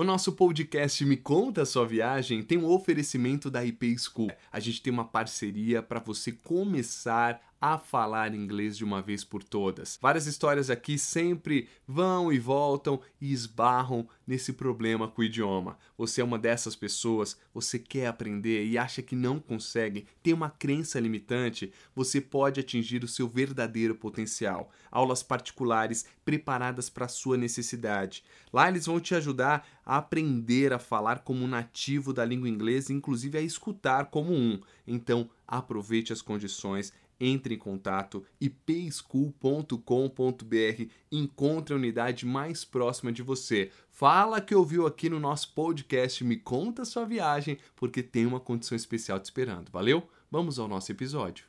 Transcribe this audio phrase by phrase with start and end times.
[0.00, 4.32] O nosso podcast Me Conta a Sua Viagem tem um oferecimento da IP School.
[4.50, 9.42] A gente tem uma parceria para você começar a falar inglês de uma vez por
[9.42, 9.98] todas.
[10.00, 15.76] Várias histórias aqui sempre vão e voltam e esbarram nesse problema com o idioma.
[15.98, 20.48] Você é uma dessas pessoas, você quer aprender e acha que não consegue, tem uma
[20.48, 24.70] crença limitante, você pode atingir o seu verdadeiro potencial.
[24.90, 28.24] Aulas particulares preparadas para sua necessidade.
[28.52, 32.92] Lá eles vão te ajudar a aprender a falar como um nativo da língua inglesa,
[32.92, 34.60] inclusive a escutar como um.
[34.86, 43.70] Então, aproveite as condições entre em contato ipschool.com.br, encontre a unidade mais próxima de você.
[43.90, 48.74] Fala que ouviu aqui no nosso podcast, me conta sua viagem, porque tem uma condição
[48.74, 49.70] especial te esperando.
[49.70, 50.08] Valeu?
[50.30, 51.44] Vamos ao nosso episódio.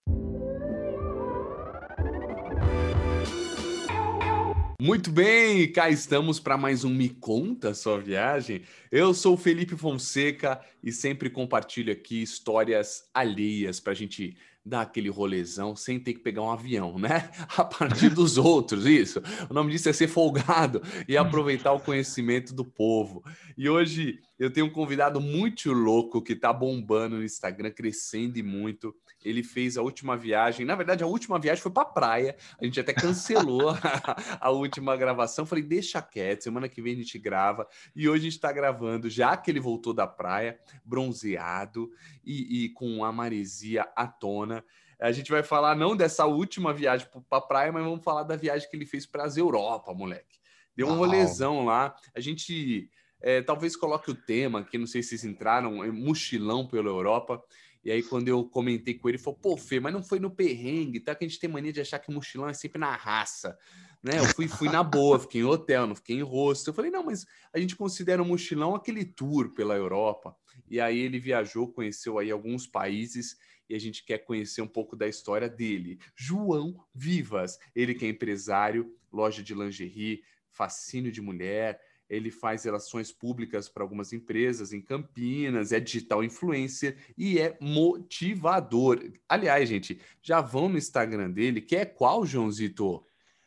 [4.83, 8.63] Muito bem, cá estamos para mais um Me Conta Sua Viagem.
[8.91, 14.35] Eu sou Felipe Fonseca e sempre compartilho aqui histórias alheias para a gente
[14.66, 17.30] dar aquele rolezão sem ter que pegar um avião, né?
[17.58, 19.22] A partir dos outros, isso.
[19.50, 23.23] O nome disso é ser folgado e aproveitar o conhecimento do povo.
[23.58, 28.44] E hoje eu tenho um convidado muito louco que tá bombando no Instagram, crescendo e
[28.44, 28.92] muito.
[29.23, 32.36] Ele fez a última viagem, na verdade a última viagem foi para praia.
[32.59, 33.78] A gente até cancelou a,
[34.42, 35.45] a, última gravação.
[35.45, 37.67] Falei, deixa quieto, semana que vem a gente grava.
[37.95, 41.92] E hoje a gente está gravando, já que ele voltou da praia, bronzeado
[42.25, 44.66] e, e com a maresia à tona.
[45.00, 48.36] A gente vai falar não dessa última viagem para a praia, mas vamos falar da
[48.36, 50.39] viagem que ele fez para as Europa, moleque.
[50.75, 51.00] Deu um Uau.
[51.00, 51.95] rolezão lá.
[52.16, 52.89] A gente
[53.22, 57.44] é, talvez coloque o tema, que não sei se vocês entraram, é mochilão pela Europa.
[57.83, 60.30] E aí, quando eu comentei com ele, ele falou: pô, Fê, mas não foi no
[60.30, 61.16] perrengue, tá?
[61.16, 63.58] Que a gente tem mania de achar que mochilão é sempre na raça.
[64.03, 64.19] Né?
[64.19, 66.69] Eu fui, fui na boa, fiquei em hotel, não fiquei em rosto.
[66.69, 70.35] Eu falei: não, mas a gente considera o mochilão aquele tour pela Europa.
[70.69, 73.38] E aí ele viajou, conheceu aí alguns países
[73.69, 75.97] e a gente quer conhecer um pouco da história dele.
[76.16, 83.09] João Vivas, ele que é empresário, loja de lingerie, fascínio de mulher, ele faz relações
[83.09, 89.01] públicas para algumas empresas em Campinas, é digital influencer e é motivador.
[89.29, 93.05] Aliás, gente, já vão no Instagram dele, que é qual, Joãozito?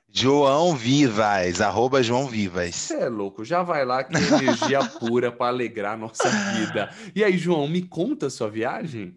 [0.09, 2.75] João Vivas, arroba João Vivas.
[2.75, 6.89] Você é louco, já vai lá que é energia pura para alegrar a nossa vida.
[7.15, 9.15] E aí, João, me conta a sua viagem?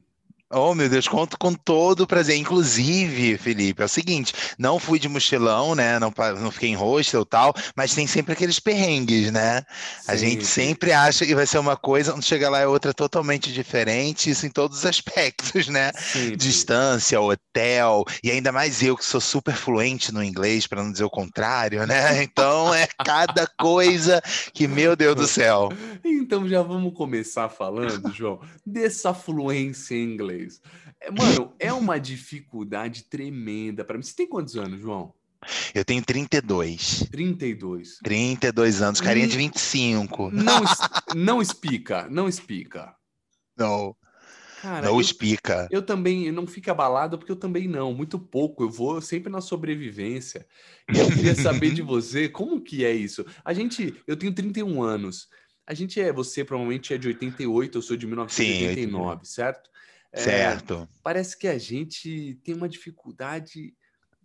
[0.49, 2.37] Oh, meu Deus, conto com todo o prazer.
[2.37, 5.99] Inclusive, Felipe, é o seguinte: não fui de mochilão, né?
[5.99, 9.61] Não, não fiquei em hostel e tal, mas tem sempre aqueles perrengues, né?
[10.01, 12.93] Sim, a gente sempre acha que vai ser uma coisa, quando chega lá é outra
[12.93, 15.91] totalmente diferente, isso em todos os aspectos, né?
[15.93, 20.93] Sim, Distância, hotel, e ainda mais eu que sou super fluente no inglês, para não
[20.93, 22.23] dizer o contrário, né?
[22.37, 24.21] Então é cada coisa
[24.53, 25.69] que, meu Deus do céu.
[26.03, 30.61] Então já vamos começar falando, João, dessa fluência em inglês inglês.
[31.01, 34.03] É, mano, é uma dificuldade tremenda para mim.
[34.03, 35.13] Você tem quantos anos, João?
[35.73, 37.07] Eu tenho 32.
[37.11, 37.99] 32.
[38.03, 40.31] 32 anos, carinha de 25.
[40.31, 40.61] Não,
[41.15, 42.95] não explica, não explica.
[43.57, 43.95] Não.
[44.61, 45.67] Cara, não explica.
[45.69, 48.63] Eu também não fico abalado porque eu também não, muito pouco.
[48.63, 50.47] Eu vou sempre na sobrevivência.
[50.91, 53.23] E eu queria saber de você, como que é isso?
[53.45, 55.27] A gente, eu tenho 31 anos.
[55.67, 59.69] A gente é, você provavelmente é de 88, eu sou de 1989, Sim, certo?
[60.12, 60.88] É, certo.
[61.03, 63.73] Parece que a gente tem uma dificuldade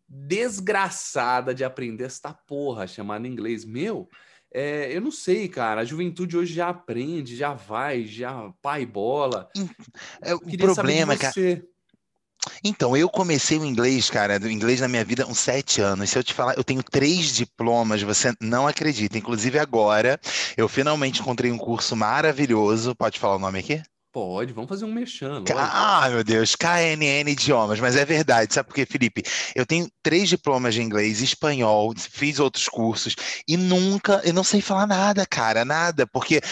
[0.09, 3.65] desgraçada de aprender esta porra chamada inglês.
[3.65, 4.09] Meu,
[4.53, 5.81] é, eu não sei, cara.
[5.81, 9.49] A juventude hoje já aprende, já vai, já pai bola.
[10.21, 11.35] É, o problema, cara.
[12.65, 16.11] Então, eu comecei o inglês, cara, do inglês na minha vida uns sete anos.
[16.11, 19.17] Se eu te falar, eu tenho três diplomas, você não acredita.
[19.17, 20.21] Inclusive agora,
[20.57, 22.95] eu finalmente encontrei um curso maravilhoso.
[22.95, 23.83] Pode falar o nome aqui?
[24.13, 25.47] Pode, vamos fazer um mexano.
[25.57, 29.23] Ah, meu Deus, KNN idiomas, mas é verdade, sabe por quê, Felipe?
[29.55, 33.17] Eu tenho três diplomas de inglês, espanhol, fiz outros cursos
[33.49, 36.43] e nunca, eu não sei falar nada, cara, nada, porque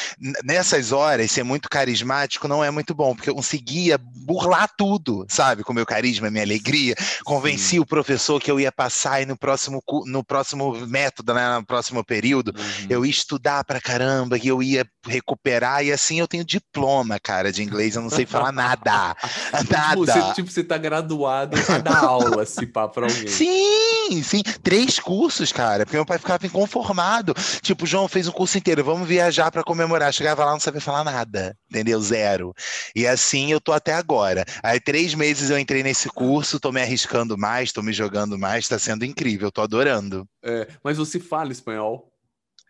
[0.42, 5.62] nessas horas ser muito carismático não é muito bom, porque eu conseguia burlar tudo, sabe,
[5.62, 6.94] com meu carisma, minha alegria,
[7.26, 7.80] convenci Sim.
[7.80, 12.02] o professor que eu ia passar e no próximo, no próximo método, né, no próximo
[12.02, 12.86] período, uhum.
[12.88, 17.49] eu ia estudar pra caramba, que eu ia recuperar e assim eu tenho diploma, cara
[17.52, 19.16] de inglês, eu não sei falar nada.
[19.60, 19.90] Tipo, nada.
[19.90, 23.28] Tipo, você, tipo, você tá graduado a dar aula, se pá, pra alguém.
[23.28, 24.42] Sim, sim.
[24.62, 27.34] Três cursos, cara, porque meu pai ficava inconformado.
[27.60, 30.12] Tipo, João fez um curso inteiro, vamos viajar para comemorar.
[30.12, 32.00] Chegava lá, não sabia falar nada, entendeu?
[32.00, 32.54] Zero.
[32.94, 34.44] E assim eu tô até agora.
[34.62, 38.68] Aí, três meses eu entrei nesse curso, tô me arriscando mais, tô me jogando mais,
[38.68, 40.26] tá sendo incrível, tô adorando.
[40.42, 42.10] É, mas você fala espanhol?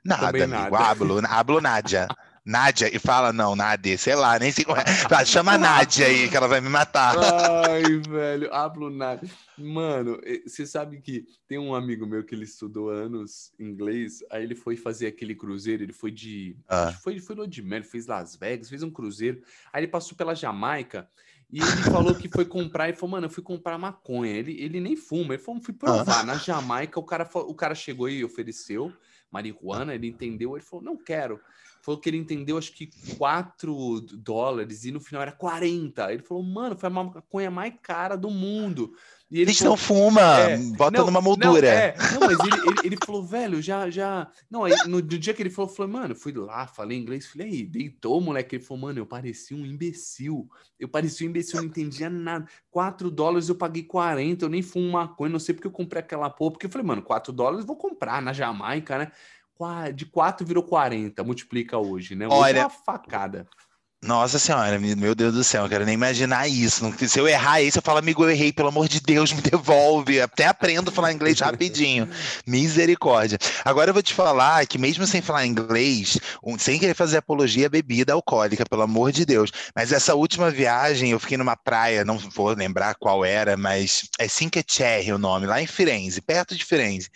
[0.05, 0.71] Nada, Também amigo.
[0.71, 0.79] Nada.
[0.79, 2.09] Hablo, hablo nada.
[2.45, 4.85] Nádia, e fala, não, Nádia, sei lá, nem sei como é.
[4.85, 7.15] Fala, Chama a Nádia aí, que ela vai me matar.
[7.19, 9.27] Ai, velho, hablo nada.
[9.59, 14.55] Mano, você sabe que tem um amigo meu que ele estudou anos inglês, aí ele
[14.55, 16.57] foi fazer aquele cruzeiro, ele foi de.
[16.69, 16.93] Ah.
[17.03, 19.43] Foi, foi no de Mel, fez Las Vegas, fez um cruzeiro.
[19.73, 21.09] Aí ele passou pela Jamaica
[21.53, 24.33] e ele falou que foi comprar e falou, mano, eu fui comprar maconha.
[24.33, 26.25] Ele, ele nem fuma, ele falou, fui provar.
[26.25, 28.93] Na Jamaica, o cara, o cara chegou e ofereceu
[29.31, 31.41] marihuana, ele entendeu, ele falou, não quero.
[31.83, 36.13] Falou que ele entendeu, acho que 4 dólares e no final era 40.
[36.13, 38.93] Ele falou, mano, foi a maconha mais cara do mundo.
[39.31, 41.69] E A ele gente falou, não fuma, é, bota não, numa Não, moldura.
[41.69, 44.29] é, não, mas ele, ele, ele falou, velho, já, já.
[44.51, 47.27] Não, aí no, dia que ele falou, eu falei, mano, eu fui lá, falei inglês,
[47.27, 48.57] falei, aí, deitou, moleque.
[48.57, 50.49] Ele falou, mano, eu parecia um imbecil.
[50.81, 52.45] Eu parecia um imbecil, não entendia nada.
[52.73, 56.29] 4 dólares eu paguei 40, eu nem fumo maconha, não sei porque eu comprei aquela
[56.29, 56.51] porra.
[56.51, 59.13] Porque eu falei, mano, 4 dólares eu vou comprar na Jamaica, né?
[59.95, 62.27] De 4 virou 40, multiplica hoje, né?
[62.27, 63.47] Hoje Olha, é uma facada.
[64.03, 66.91] Nossa senhora, me- meu Deus do céu, eu quero nem imaginar isso.
[67.07, 70.19] Se eu errar isso, eu falo, amigo, eu errei, pelo amor de Deus, me devolve.
[70.23, 72.09] Até aprendo a falar inglês rapidinho.
[72.47, 73.39] Misericórdia.
[73.63, 76.19] Agora eu vou te falar que, mesmo sem falar inglês,
[76.59, 81.11] sem querer fazer apologia à bebida alcoólica, pelo amor de Deus, mas essa última viagem
[81.11, 85.47] eu fiquei numa praia, não vou lembrar qual era, mas é Cinque Terre o nome,
[85.47, 87.11] lá em Firenze, perto de Firenze.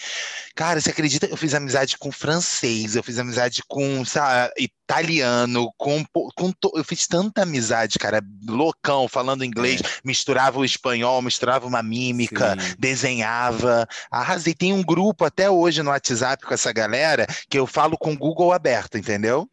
[0.54, 1.26] Cara, você acredita?
[1.26, 4.52] Eu fiz amizade com francês, eu fiz amizade com sabe,
[4.84, 6.04] italiano, com,
[6.36, 11.82] com to- eu fiz tanta amizade, cara, loucão, falando inglês, misturava o espanhol, misturava uma
[11.82, 12.74] mímica, Sim.
[12.78, 14.54] desenhava, arrasei.
[14.54, 18.18] Tem um grupo até hoje no WhatsApp com essa galera que eu falo com o
[18.18, 19.48] Google aberto, entendeu?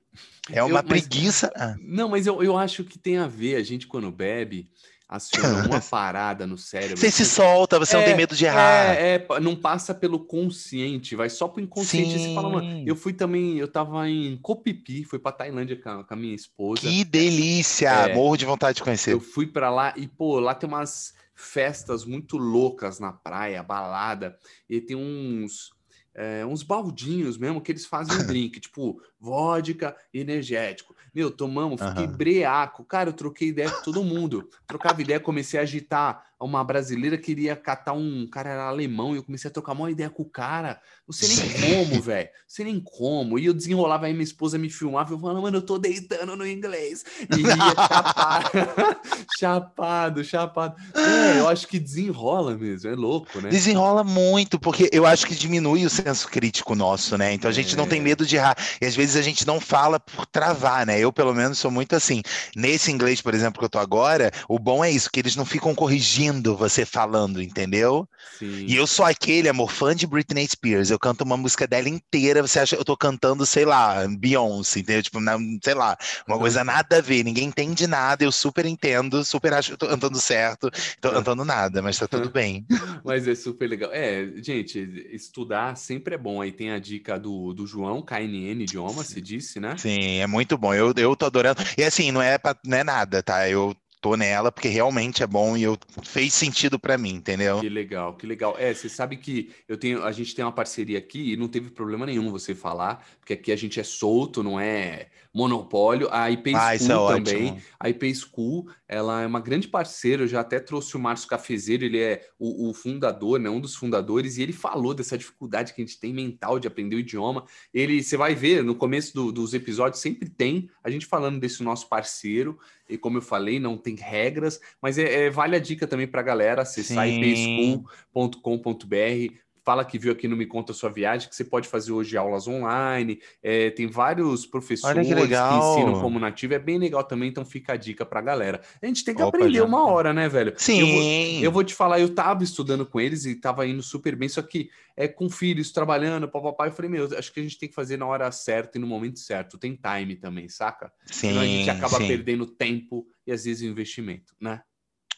[0.49, 1.51] É uma Eu- mas- preguiça.
[1.55, 4.67] Ah, Não, mas eu, eu acho que tem a ver, a gente quando bebe,
[5.11, 6.97] aciona uma parada no cérebro.
[6.97, 8.95] Você se solta, você não tem medo de errar.
[8.95, 12.15] É, é, não passa pelo consciente, vai só pro inconsciente.
[12.15, 12.83] e Você fala, mano, Sim.
[12.87, 16.33] eu fui também, eu tava em Copipi, fui pra Tailândia com a, com a minha
[16.33, 16.81] esposa.
[16.81, 17.89] Que delícia!
[17.89, 18.15] É.
[18.15, 19.11] Morro de vontade de conhecer.
[19.11, 24.37] Eu fui pra lá e, pô, lá tem umas festas muito loucas na praia, balada,
[24.69, 25.71] e tem uns.
[26.13, 30.95] é, uns baldinhos mesmo que eles fazem um drink, tipo vodka energético.
[31.13, 32.17] Meu, tomamos, fiquei Aham.
[32.17, 32.85] breaco.
[32.85, 34.47] Cara, eu troquei ideia com todo mundo.
[34.65, 36.30] Trocava ideia, comecei a agitar.
[36.41, 40.09] Uma brasileira queria catar um cara era alemão e eu comecei a trocar uma ideia
[40.09, 40.81] com o cara.
[41.07, 41.75] Não sei nem Sim.
[41.85, 42.27] como, velho.
[42.27, 43.37] Não sei nem como.
[43.37, 45.13] E eu desenrolava aí, minha esposa me filmava.
[45.13, 47.03] Eu falava, mano, eu tô deitando no inglês.
[47.37, 48.49] E ia chapado,
[49.39, 50.75] chapado, chapado.
[50.95, 52.89] É, eu acho que desenrola mesmo.
[52.89, 53.49] É louco, né?
[53.49, 57.33] Desenrola muito, porque eu acho que diminui o senso crítico nosso, né?
[57.33, 58.03] Então a gente não tem É.
[58.03, 58.57] medo de errar.
[58.81, 60.99] E às vezes a gente não fala por travar, né?
[60.99, 62.21] Eu, pelo menos, sou muito assim.
[62.55, 65.45] Nesse inglês, por exemplo, que eu tô agora, o bom é isso, que eles não
[65.45, 68.07] ficam corrigindo você falando, entendeu?
[68.37, 68.65] Sim.
[68.67, 70.89] E eu sou aquele, amor, fã de Britney Spears.
[70.89, 74.79] Eu canto uma música dela inteira, você acha que eu tô cantando, sei lá, Beyoncé,
[74.79, 75.03] entendeu?
[75.03, 75.97] Tipo, na- sei lá,
[76.27, 79.77] uma coisa nada a ver, ninguém entende nada, eu super entendo, super acho que eu
[79.77, 80.69] tô cantando certo,
[80.99, 82.65] tô cantando nada, mas tá tudo bem.
[83.03, 83.91] Mas é super legal.
[83.91, 84.79] É, gente,
[85.11, 86.41] estudar sempre é bom.
[86.41, 89.75] Aí tem a dica do, do João, KNN Idioma, você disse, né?
[89.77, 90.73] Sim, é muito bom.
[90.73, 91.61] Eu, eu tô adorando.
[91.77, 93.49] E assim, não é, pra, não é nada, tá?
[93.49, 97.59] Eu tô nela porque realmente é bom e eu, fez sentido pra mim, entendeu?
[97.61, 98.55] Que legal, que legal.
[98.57, 101.69] É, você sabe que eu tenho, a gente tem uma parceria aqui e não teve
[101.69, 106.07] problema nenhum você falar, porque aqui a gente é solto, não é monopólio.
[106.11, 107.45] A IP Ah, é School também.
[107.51, 107.61] ótimo.
[107.79, 110.23] A IP School, ela é uma grande parceira.
[110.23, 113.49] Eu já até trouxe o Márcio Cafezeiro, ele é o, o fundador, né?
[113.49, 116.95] Um dos fundadores, e ele falou dessa dificuldade que a gente tem mental de aprender
[116.95, 117.45] o idioma.
[117.73, 121.63] Ele, você vai ver no começo do- dos episódios, sempre tem a gente falando desse
[121.63, 122.57] nosso parceiro.
[122.89, 126.19] E como eu falei, não tem regras, mas é, é- vale a dica também para
[126.19, 129.33] a galera acessar ipschool.com.br.
[129.63, 132.47] Fala que viu aqui no Me Conta Sua Viagem, que você pode fazer hoje aulas
[132.47, 133.19] online.
[133.43, 135.57] é, tem vários professores que, legal.
[135.59, 136.53] ensinam como nativo.
[136.53, 138.61] É bem legal também, então fica a dica pra galera.
[138.81, 139.65] A gente tem que Opa, aprender já.
[139.65, 140.49] uma hora, né, velho?
[140.49, 140.55] Eu
[140.87, 141.43] vou, Sim.
[141.43, 144.41] eu vou te falar, eu tava estudando com eles e tava indo super bem, só
[144.41, 146.65] que é com filhos, trabalhando, papapá.
[146.67, 148.87] Eu falei, meu, acho que a gente tem que fazer na hora certa e no
[148.87, 149.57] momento certo.
[149.57, 150.91] Tem time também, saca?
[151.05, 152.07] Senão a gente Sim, acaba sim.
[152.07, 154.61] perdendo tempo e às vezes o investimento, né?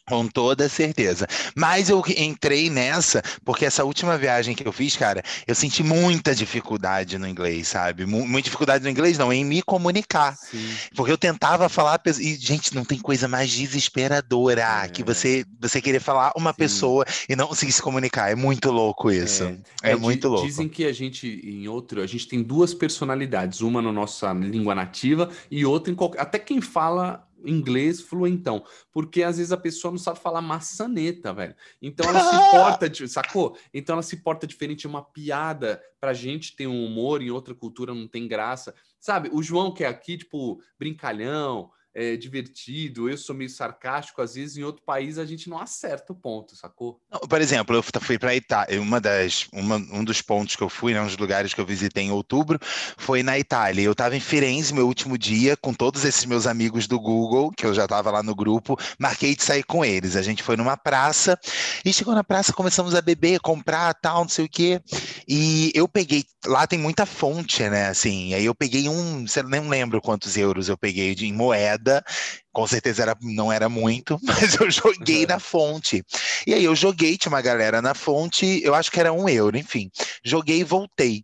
[0.06, 1.26] Com toda certeza.
[1.56, 6.34] Mas eu entrei nessa porque essa última viagem que eu fiz, cara, eu senti muita
[6.34, 8.04] dificuldade no inglês, sabe?
[8.04, 10.36] Mu- Muita dificuldade no inglês, não, em me comunicar.
[10.36, 10.68] Sim.
[10.94, 15.04] Porque eu tentava falar, e, gente, não tem coisa mais desesperadora que É.
[15.04, 16.56] você, você querer falar uma Sim.
[16.58, 18.30] pessoa e não conseguir se comunicar.
[18.30, 19.56] É muito louco isso.
[19.82, 20.46] É, di- muito louco.
[20.46, 24.74] Dizem que a gente, em outro, a gente tem duas personalidades, uma na nossa língua
[24.74, 26.20] nativa e outra em qualquer.
[26.20, 31.54] Até quem fala inglês fluentão, porque às vezes a pessoa não sabe falar maçaneta, velho.
[31.80, 33.56] Então ela se porta, sacou?
[33.72, 37.94] Então ela se porta diferente, uma piada pra gente tem um humor, em outra cultura
[37.94, 38.74] não tem graça.
[39.00, 39.30] Sabe?
[39.32, 44.56] O João que é aqui, tipo, brincalhão, é, divertido, eu sou meio sarcástico, às vezes
[44.56, 47.00] em outro país a gente não acerta o ponto, sacou?
[47.28, 50.92] Por exemplo, eu fui para Itália, uma das, uma, um dos pontos que eu fui,
[50.92, 52.58] né, um dos lugares que eu visitei em outubro,
[52.96, 53.82] foi na Itália.
[53.82, 57.64] Eu estava em Firenze, meu último dia, com todos esses meus amigos do Google, que
[57.64, 60.16] eu já estava lá no grupo, marquei de sair com eles.
[60.16, 61.38] A gente foi numa praça,
[61.84, 64.80] e chegou na praça, começamos a beber, comprar, tal, não sei o quê,
[65.28, 70.00] e eu peguei, lá tem muita fonte, né, assim, aí eu peguei um, nem lembro
[70.00, 72.04] quantos euros eu peguei de, em moeda, moeda,
[72.52, 76.02] com certeza era, não era muito, mas eu joguei na fonte.
[76.46, 79.56] E aí eu joguei, tinha uma galera na fonte, eu acho que era um euro,
[79.56, 79.90] enfim.
[80.24, 81.22] Joguei e voltei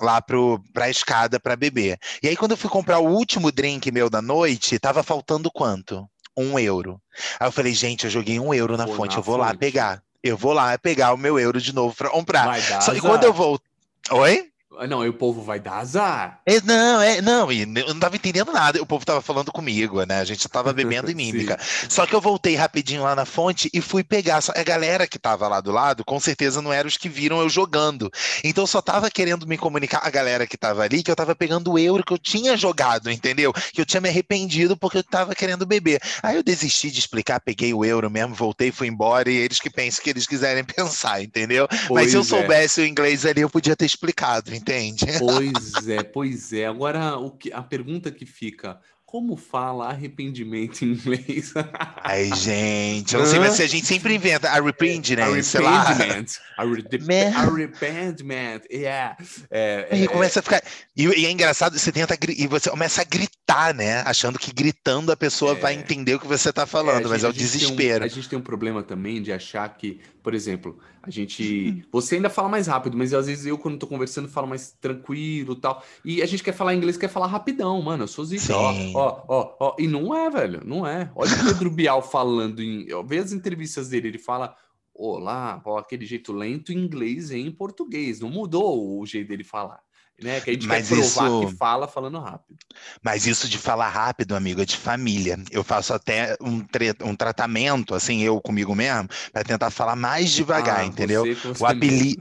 [0.00, 1.98] lá para a escada para beber.
[2.22, 6.08] E aí, quando eu fui comprar o último drink meu da noite, tava faltando quanto?
[6.36, 6.98] Um euro.
[7.38, 9.46] Aí eu falei, gente, eu joguei um euro na Pô, fonte, na eu vou fonte.
[9.46, 10.02] lá pegar.
[10.22, 12.60] Eu vou lá pegar o meu euro de novo para comprar.
[12.80, 13.68] Só que quando eu voltei.
[14.10, 14.49] Oi?
[14.78, 16.40] Ah, não, e o povo vai dar azar.
[16.46, 18.80] É, não, é, não, e eu não tava entendendo nada.
[18.80, 20.20] O povo tava falando comigo, né?
[20.20, 21.58] A gente tava bebendo em mímica.
[21.88, 24.40] Só que eu voltei rapidinho lá na fonte e fui pegar.
[24.54, 27.48] A galera que tava lá do lado, com certeza não eram os que viram eu
[27.48, 28.10] jogando.
[28.44, 31.34] Então eu só tava querendo me comunicar a galera que tava ali que eu tava
[31.34, 33.52] pegando o euro que eu tinha jogado, entendeu?
[33.52, 36.00] Que eu tinha me arrependido porque eu tava querendo beber.
[36.22, 39.68] Aí eu desisti de explicar, peguei o euro mesmo, voltei, fui embora e eles que
[39.68, 41.66] pensam que eles quiserem pensar, entendeu?
[41.88, 42.24] Pois Mas se eu é.
[42.24, 45.06] soubesse o inglês ali, eu podia ter explicado, entende?
[45.18, 46.66] Pois é, pois é.
[46.66, 51.52] Agora, o que, a pergunta que fica: como fala arrependimento em inglês?
[51.96, 56.14] Ai, gente, eu não sei, mas a gente sempre inventa arrependiment, né?
[56.56, 57.34] Arrependiment.
[57.34, 59.16] Arrependiment, yeah.
[59.50, 60.62] É, é, e começa a ficar.
[60.96, 64.00] E, e, é engraçado, você tenta e você começa a gritar, né?
[64.02, 67.22] Achando que gritando a pessoa é, vai entender o que você está falando, é, mas
[67.22, 68.04] gente, é o desespero.
[68.04, 71.84] Um, a gente tem um problema também de achar que, por exemplo, a gente.
[71.90, 75.56] Você ainda fala mais rápido, mas às vezes eu, quando tô conversando, falo mais tranquilo
[75.56, 75.82] tal.
[76.04, 78.04] E a gente quer falar inglês, quer falar rapidão, mano.
[78.04, 79.76] Eu sou zica, ó, ó, ó, ó.
[79.78, 81.10] E não é, velho, não é.
[81.14, 82.86] Olha o Pedro Bial falando em.
[83.06, 84.54] Vê as entrevistas dele, ele fala.
[84.92, 88.20] Olá, ó, aquele jeito lento em inglês e em português.
[88.20, 89.80] Não mudou o jeito dele falar
[90.22, 90.40] né?
[90.40, 91.46] Que a gente Mas quer provar isso...
[91.46, 92.58] que fala falando rápido.
[93.02, 95.38] Mas isso de falar rápido, amigo, é de família.
[95.50, 96.64] Eu faço até um,
[97.04, 101.24] um tratamento, assim, eu comigo mesmo, para tentar falar mais devagar, ah, entendeu?
[101.58, 102.18] o, apeli...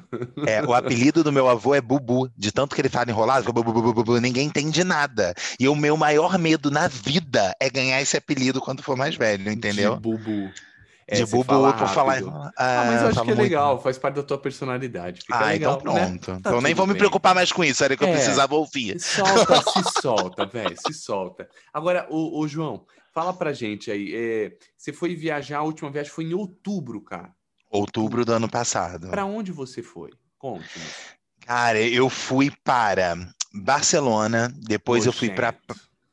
[0.48, 3.64] é, o apelido do meu avô é Bubu, de tanto que ele fala enrolado, bu,
[3.64, 5.34] bu, bu, ninguém entende nada.
[5.60, 9.52] E o meu maior medo na vida é ganhar esse apelido quando for mais velho,
[9.52, 9.96] entendeu?
[9.96, 10.52] De Bubu.
[11.12, 12.22] É, de bubu por falar.
[12.56, 13.84] Ah, mas eu acho que é legal, muito...
[13.84, 15.22] faz parte da tua personalidade.
[15.22, 16.32] Fica ah, legal, então pronto.
[16.32, 16.38] Né?
[16.40, 16.94] então nem vou bem.
[16.94, 19.00] me preocupar mais com isso, era que é, eu precisava ouvir.
[19.00, 21.50] Solta, se solta, velho, se solta.
[21.74, 24.14] Agora, o, o, João, fala pra gente aí.
[24.16, 27.32] É, você foi viajar, a última viagem foi em outubro, cara.
[27.72, 29.10] Outubro do ano passado.
[29.10, 30.12] Para onde você foi?
[30.38, 30.80] Conte.
[31.44, 33.18] Cara, eu fui para
[33.52, 35.56] Barcelona, depois eu fui para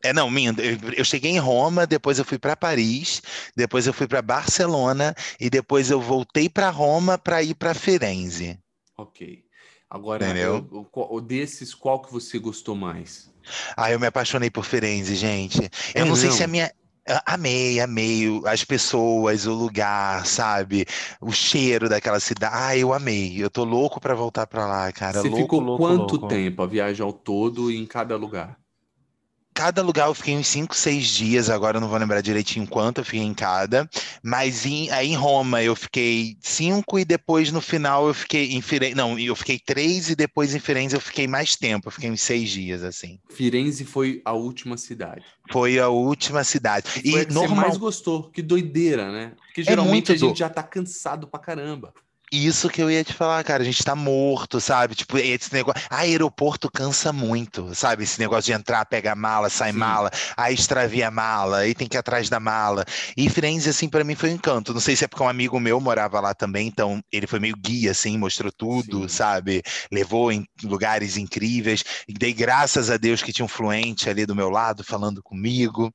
[0.03, 0.55] é, não, minha,
[0.97, 3.23] eu cheguei em Roma, depois eu fui para Paris,
[3.57, 8.59] depois eu fui para Barcelona e depois eu voltei para Roma para ir para Firenze.
[8.97, 9.45] Ok.
[9.88, 13.33] Agora, eu, eu, desses, qual que você gostou mais?
[13.76, 15.62] Ah, eu me apaixonei por Firenze, gente.
[15.62, 16.71] Eu é, não, não sei se a minha.
[17.25, 20.85] Amei, amei as pessoas, o lugar, sabe?
[21.21, 22.53] O cheiro daquela cidade.
[22.57, 23.37] Ah, eu amei.
[23.41, 25.23] Eu tô louco para voltar para lá, cara.
[25.23, 26.26] Você louco, ficou louco, quanto louco.
[26.26, 28.59] tempo a viagem ao todo em cada lugar?
[29.56, 32.98] Cada lugar eu fiquei uns 5, 6 dias, agora eu não vou lembrar direitinho quanto
[33.00, 33.88] eu fiquei em cada,
[34.22, 38.60] mas em, aí em Roma eu fiquei 5 e depois no final eu fiquei em
[38.60, 42.10] Firenze, não, eu fiquei 3 e depois em Firenze eu fiquei mais tempo, eu fiquei
[42.10, 43.18] uns 6 dias, assim.
[43.30, 45.25] Firenze foi a última cidade.
[45.50, 46.86] Foi a última cidade.
[47.02, 47.56] E, foi que normal...
[47.56, 49.32] você mais gostou, que doideira, né?
[49.46, 50.38] Porque é geralmente é a gente do...
[50.38, 51.94] já tá cansado pra caramba.
[52.33, 53.62] Isso que eu ia te falar, cara.
[53.62, 54.95] A gente tá morto, sabe?
[54.97, 55.80] Tipo, esse negócio.
[55.88, 58.02] Ah, aeroporto cansa muito, sabe?
[58.02, 59.78] Esse negócio de entrar, pegar mala, sai Sim.
[59.78, 62.85] mala, aí extravia a mala, aí tem que ir atrás da mala.
[63.16, 64.75] E Firenze, assim, para mim foi um encanto.
[64.75, 67.56] Não sei se é porque um amigo meu morava lá também, então ele foi meio
[67.56, 69.09] guia, assim, mostrou tudo, Sim.
[69.09, 69.62] sabe?
[69.92, 71.85] Levou em lugares incríveis.
[72.09, 75.92] E dei graças a Deus que tinha um fluente ali do meu lado falando comigo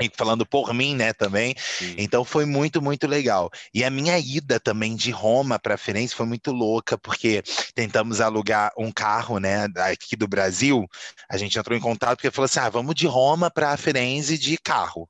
[0.00, 1.54] e falando por mim, né, também.
[1.58, 1.94] Sim.
[1.98, 3.50] Então foi muito, muito legal.
[3.74, 7.42] E a minha ida também de Roma para Firenze foi muito louca, porque
[7.74, 10.86] tentamos alugar um carro, né, aqui do Brasil.
[11.28, 14.56] A gente entrou em contato porque falou assim: "Ah, vamos de Roma para Firenze de
[14.58, 15.08] carro".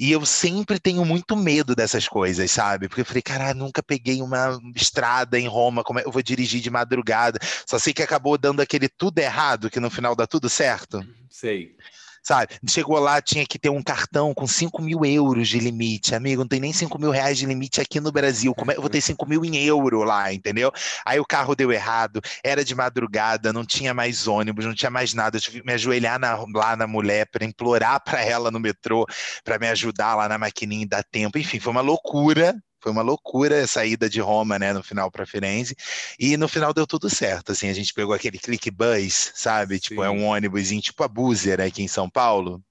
[0.00, 2.88] E eu sempre tenho muito medo dessas coisas, sabe?
[2.88, 6.62] Porque eu falei, cara, nunca peguei uma estrada em Roma, como é, eu vou dirigir
[6.62, 7.38] de madrugada?
[7.66, 11.06] Só sei que acabou dando aquele tudo errado, que no final dá tudo certo.
[11.28, 11.76] Sei.
[12.22, 12.54] Sabe?
[12.68, 16.14] Chegou lá, tinha que ter um cartão com 5 mil euros de limite.
[16.14, 18.54] Amigo, não tem nem 5 mil reais de limite aqui no Brasil.
[18.54, 20.72] Como é eu vou ter 5 mil em euro lá, entendeu?
[21.04, 25.14] Aí o carro deu errado, era de madrugada, não tinha mais ônibus, não tinha mais
[25.14, 25.36] nada.
[25.36, 29.06] Eu tive que me ajoelhar na, lá na mulher para implorar para ela no metrô,
[29.44, 31.38] para me ajudar lá na maquininha e dar tempo.
[31.38, 35.26] Enfim, foi uma loucura, foi uma loucura essa ida de Roma, né, no final para
[35.26, 35.76] Firenze.
[36.18, 39.74] E no final deu tudo certo, assim, a gente pegou aquele click bus, sabe?
[39.74, 39.80] Sim.
[39.80, 42.62] Tipo, é um ônibus tipo a Buzer aqui em São Paulo.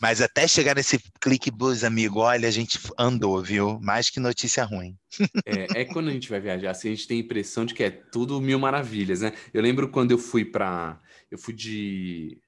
[0.00, 3.78] Mas até chegar nesse click bus, amigo, olha, a gente andou, viu?
[3.80, 4.96] Mais que notícia ruim.
[5.44, 7.84] É, é, quando a gente vai viajar, assim, a gente tem a impressão de que
[7.84, 9.32] é tudo mil maravilhas, né?
[9.52, 11.00] Eu lembro quando eu fui para,
[11.30, 12.40] eu fui de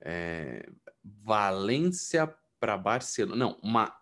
[0.00, 0.66] é,
[1.22, 3.94] Valência para Barcelona, não, uma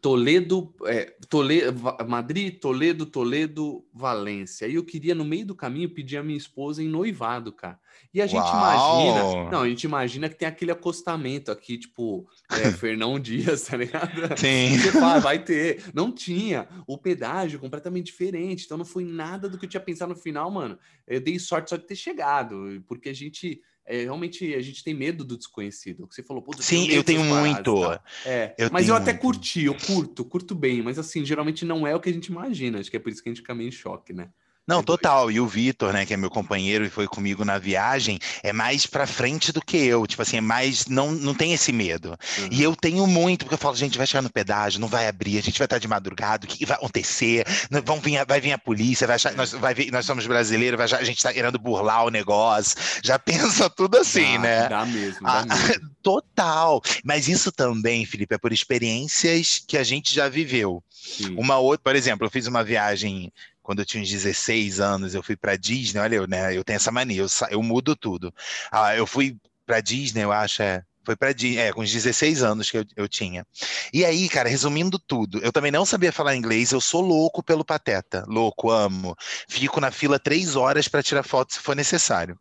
[0.00, 4.66] Toledo, é, Toledo, Madrid, Toledo, Toledo, Valência.
[4.66, 7.80] E eu queria, no meio do caminho, pedir a minha esposa em noivado, cara.
[8.14, 8.56] E a gente Uau!
[8.56, 9.50] imagina.
[9.50, 14.38] Não, a gente imagina que tem aquele acostamento aqui, tipo, é, Fernão Dias, tá ligado?
[14.38, 14.78] Sim.
[14.78, 15.82] Você fala, vai ter.
[15.92, 16.68] Não tinha.
[16.86, 18.64] O pedágio completamente diferente.
[18.64, 20.78] Então não foi nada do que eu tinha pensado no final, mano.
[21.08, 24.94] Eu dei sorte só de ter chegado, porque a gente é, realmente a gente tem
[24.94, 26.06] medo do desconhecido.
[26.10, 27.82] Você falou, pô, Sim, eu tenho muito.
[28.24, 29.22] É, eu mas eu até muito.
[29.22, 32.78] curti, eu curto, curto bem, mas assim, geralmente não é o que a gente imagina.
[32.78, 34.30] Acho que é por isso que a gente fica meio em choque, né?
[34.72, 35.30] Não, total.
[35.30, 38.86] E o Vitor, né, que é meu companheiro e foi comigo na viagem, é mais
[38.86, 40.06] pra frente do que eu.
[40.06, 40.86] Tipo assim, é mais.
[40.86, 42.18] Não, não tem esse medo.
[42.38, 42.48] Uhum.
[42.50, 45.36] E eu tenho muito, porque eu falo, gente, vai chegar no pedágio, não vai abrir,
[45.36, 47.44] a gente vai estar de madrugada, o que vai acontecer?
[47.84, 50.86] Vão vir, vai vir a polícia, vai achar, nós, vai vir, nós somos brasileiros, vai
[50.86, 52.78] achar, a gente está querendo burlar o negócio.
[53.04, 54.68] Já pensa tudo assim, dá, né?
[54.68, 55.90] Dá mesmo, dá ah, mesmo.
[56.02, 56.80] Total.
[57.04, 60.82] Mas isso também, Felipe, é por experiências que a gente já viveu.
[60.90, 61.34] Sim.
[61.36, 65.22] Uma outra, por exemplo, eu fiz uma viagem quando eu tinha uns 16 anos, eu
[65.22, 66.56] fui para Disney, olha eu, né?
[66.56, 68.32] Eu tenho essa mania, eu, eu mudo tudo.
[68.70, 72.70] Ah, eu fui para Disney, eu acho, é, foi para é, com uns 16 anos
[72.70, 73.46] que eu, eu tinha.
[73.92, 77.64] E aí, cara, resumindo tudo, eu também não sabia falar inglês, eu sou louco pelo
[77.64, 79.16] Pateta, louco, amo.
[79.48, 82.38] Fico na fila três horas para tirar foto se for necessário.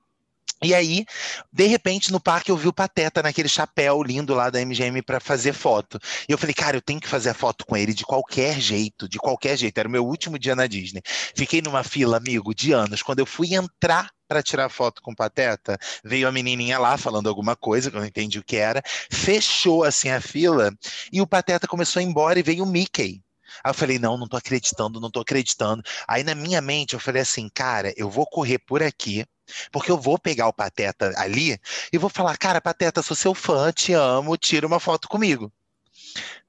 [0.64, 1.06] E aí,
[1.52, 5.20] de repente, no parque eu vi o Pateta naquele chapéu lindo lá da MGM para
[5.20, 6.00] fazer foto.
[6.30, 9.10] E eu falei, cara, eu tenho que fazer a foto com ele de qualquer jeito,
[9.10, 9.76] de qualquer jeito.
[9.80, 11.02] Era o meu último dia na Disney.
[11.36, 13.02] Fiquei numa fila, amigo, de anos.
[13.02, 17.28] Quando eu fui entrar para tirar foto com o Pateta, veio a menininha lá falando
[17.28, 20.72] alguma coisa que eu não entendi o que era, fechou assim a fila
[21.12, 23.22] e o Pateta começou a ir embora e veio o Mickey.
[23.64, 25.84] Aí eu falei, não, não tô acreditando, não tô acreditando.
[26.08, 29.26] Aí na minha mente eu falei assim, cara, eu vou correr por aqui,
[29.72, 31.60] porque eu vou pegar o Pateta ali
[31.92, 35.52] e vou falar, cara, Pateta, sou seu fã, te amo, tira uma foto comigo.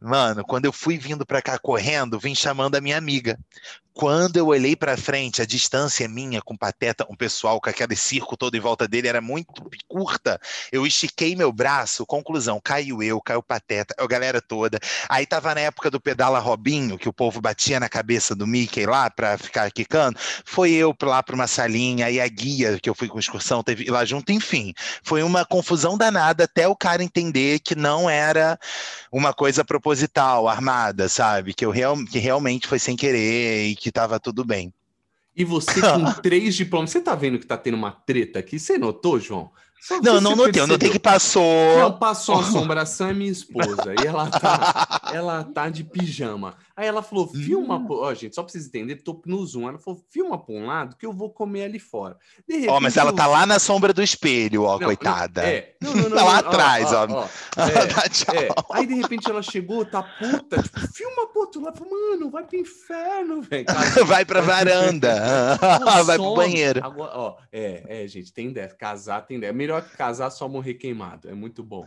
[0.01, 3.38] Mano, quando eu fui vindo para cá correndo, vim chamando a minha amiga.
[3.94, 7.94] Quando eu olhei para frente, a distância minha com o Pateta, um pessoal com aquele
[7.94, 9.52] circo todo em volta dele era muito
[9.87, 10.40] curta.
[10.72, 14.78] Eu estiquei meu braço, conclusão, caiu eu, caiu o Pateta, a galera toda.
[15.09, 18.87] Aí tava na época do pedala Robinho, que o povo batia na cabeça do Mickey
[18.87, 20.18] lá para ficar quicando.
[20.44, 23.90] Foi eu lá para uma salinha, aí a guia que eu fui com excursão teve
[23.90, 24.72] lá junto, enfim.
[25.02, 28.59] Foi uma confusão danada até o cara entender que não era
[29.11, 31.52] uma coisa proposital, armada, sabe?
[31.52, 34.73] Que eu real, que realmente foi sem querer que tava tudo bem.
[35.35, 38.59] E você com três diplomas, você tá vendo que tá tendo uma treta aqui?
[38.59, 39.51] Você notou, João?
[39.81, 41.42] Só não, não notei, eu notei que passou.
[41.77, 43.92] Não, passou a assombração é minha esposa.
[44.01, 46.55] e ela tá, ela tá de pijama.
[46.75, 47.87] Aí ela falou: filma, hum.
[47.91, 49.69] ó, gente, só pra vocês entenderem, tô no zoom.
[49.69, 52.17] Ela falou: filma pra um lado que eu vou comer ali fora.
[52.49, 53.15] Repente, ó, mas ela eu...
[53.15, 55.43] tá lá na sombra do espelho, ó, não, coitada.
[55.43, 57.07] É, não, não, não, tá lá atrás, ó.
[57.07, 57.29] ó, ó.
[57.63, 58.35] É, tchau.
[58.35, 58.49] É.
[58.73, 61.83] Aí de repente ela chegou, tá puta, tipo, filma pro outro lado.
[61.89, 63.67] Mano, vai pro inferno, velho.
[64.07, 65.59] vai pra varanda.
[66.05, 66.85] vai pro banheiro.
[66.85, 68.69] Agora, ó, é, é, gente, tem ideia.
[68.69, 69.53] Casar tem ideia.
[69.53, 71.29] Melhor que casar só morrer queimado.
[71.29, 71.87] É muito bom.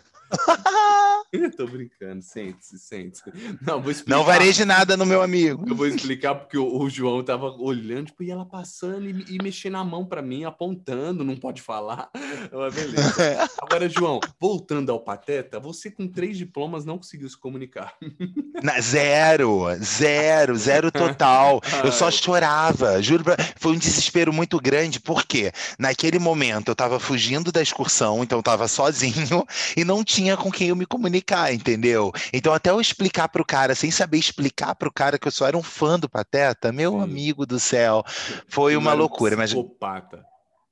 [1.58, 3.24] Tô brincando, sente-se, sente-se.
[3.62, 4.18] Não, vou explicar.
[4.18, 5.64] Não vareje nada no meu amigo.
[5.68, 9.44] Eu vou explicar porque o, o João tava olhando, tipo, e ela passando e, e
[9.44, 12.10] mexendo a mão para mim, apontando, não pode falar.
[12.52, 13.50] Mas beleza.
[13.62, 17.94] Agora, João, voltando ao Pateta, você com três diplomas não conseguiu se comunicar.
[18.64, 21.62] Na, zero, zero, zero total.
[21.84, 23.24] Eu só chorava, juro.
[23.24, 23.38] Pra...
[23.56, 28.44] Foi um desespero muito grande, porque naquele momento eu tava fugindo da excursão, então eu
[28.44, 29.46] tava sozinho
[29.78, 32.12] e não tinha com quem eu me comunicar, entendeu?
[32.34, 35.32] Então, até eu explicar para o cara, sem saber explicar para o cara que eu
[35.32, 37.02] só era um fã do Pateta, meu Sim.
[37.02, 38.04] amigo do céu,
[38.48, 39.36] foi uma loucura.
[39.36, 39.54] Mas...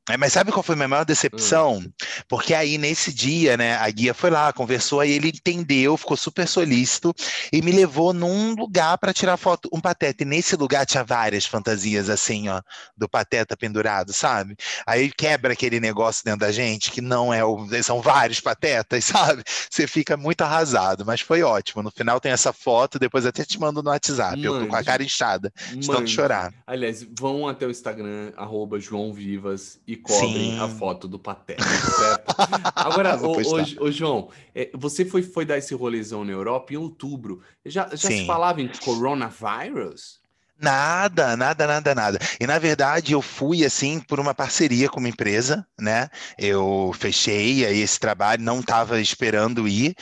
[0.09, 1.77] É, mas sabe qual foi a minha maior decepção?
[1.77, 1.91] Hum.
[2.27, 6.45] Porque aí, nesse dia, né, a guia foi lá, conversou, aí ele entendeu, ficou super
[6.45, 7.13] solícito
[7.53, 10.23] e me levou num lugar para tirar foto, um pateta.
[10.23, 12.61] E nesse lugar tinha várias fantasias, assim, ó,
[12.97, 14.57] do pateta pendurado, sabe?
[14.85, 17.65] Aí quebra aquele negócio dentro da gente que não é o.
[17.81, 19.41] São vários patetas, sabe?
[19.69, 21.81] Você fica muito arrasado, mas foi ótimo.
[21.81, 24.35] No final tem essa foto, depois até te mando no WhatsApp.
[24.35, 24.45] Mande.
[24.45, 26.53] Eu tô com a cara inchada, de tanto chorar.
[26.67, 30.60] Aliás, vão até o Instagram, arroba João Vivas e cobrem Sim.
[30.60, 32.36] a foto do Pateta, certo?
[32.75, 36.77] Agora, ô, ô, ô, João, é, você foi, foi dar esse rolezão na Europa em
[36.77, 37.41] outubro.
[37.65, 40.21] Já, já se falava em coronavírus?
[40.60, 42.19] Nada, nada, nada, nada.
[42.39, 46.08] E na verdade eu fui assim por uma parceria com uma empresa, né?
[46.38, 49.93] Eu fechei aí esse trabalho, não estava esperando ir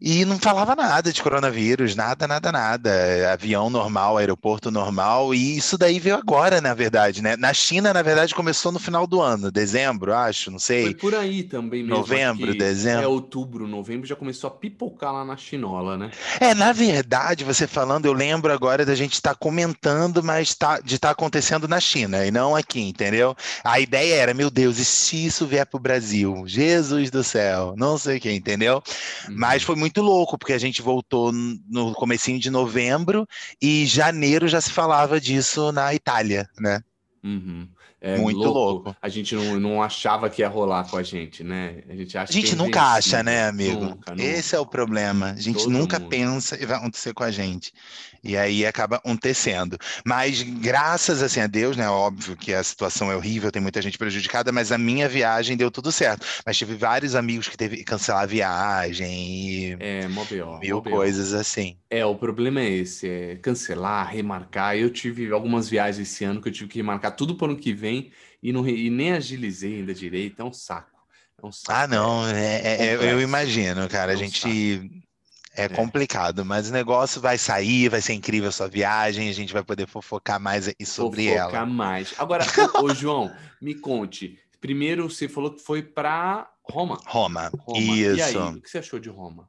[0.00, 3.32] e não falava nada de coronavírus, nada, nada, nada.
[3.32, 7.36] Avião normal, aeroporto normal, e isso daí veio agora, na verdade, né?
[7.36, 10.84] Na China, na verdade, começou no final do ano, dezembro, acho, não sei.
[10.84, 11.96] Foi por aí também mesmo.
[11.96, 13.04] Novembro, dezembro.
[13.04, 16.10] É outubro, novembro, já começou a pipocar lá na Chinola, né?
[16.40, 20.80] É, na verdade, você falando, eu lembro agora da gente estar tá comentando, mas tá,
[20.80, 23.34] de estar tá acontecendo na China e não aqui, entendeu?
[23.64, 26.44] A ideia era, meu Deus, e se isso vier para o Brasil?
[26.46, 28.82] Jesus do céu, não sei quem, entendeu?
[29.28, 29.34] Uhum.
[29.36, 33.26] Mas foi muito muito louco, porque a gente voltou no comecinho de novembro
[33.62, 36.82] e janeiro já se falava disso na Itália, né?
[37.22, 37.68] Uhum.
[38.06, 38.58] É muito louco.
[38.58, 38.96] louco.
[39.02, 41.82] A gente não, não achava que ia rolar com a gente, né?
[41.88, 43.80] A gente, acha a gente nunca acha, né, amigo?
[43.80, 44.22] Nunca, nunca.
[44.22, 45.32] Esse é o problema.
[45.32, 46.08] A gente Todo nunca mundo.
[46.08, 47.72] pensa e vai acontecer com a gente.
[48.22, 49.78] E aí acaba acontecendo.
[50.04, 51.88] Mas graças assim, a Deus, né?
[51.88, 55.70] Óbvio que a situação é horrível, tem muita gente prejudicada, mas a minha viagem deu
[55.70, 56.26] tudo certo.
[56.44, 60.82] Mas tive vários amigos que teve que cancelar a viagem e é, mó B.O., mil
[60.82, 61.76] coisas assim.
[61.88, 64.76] É, o problema é esse, é cancelar, remarcar.
[64.76, 67.58] Eu tive algumas viagens esse ano que eu tive que remarcar tudo para o ano
[67.58, 67.95] que vem
[68.42, 71.00] e, não, e nem agilizei ainda direito, é um saco.
[71.42, 71.72] É um saco.
[71.72, 74.12] Ah, não, é, é, é eu imagino, cara.
[74.12, 75.04] a é gente
[75.56, 79.32] é, é complicado, mas o negócio vai sair, vai ser incrível a sua viagem, a
[79.32, 81.44] gente vai poder fofocar mais sobre fofocar ela.
[81.44, 82.14] Fofocar mais.
[82.18, 82.44] Agora,
[82.82, 84.38] ô, João, me conte.
[84.60, 87.00] Primeiro, você falou que foi para Roma.
[87.06, 87.50] Roma.
[87.58, 87.78] Roma.
[87.78, 88.18] Isso.
[88.18, 89.48] E aí, o que você achou de Roma?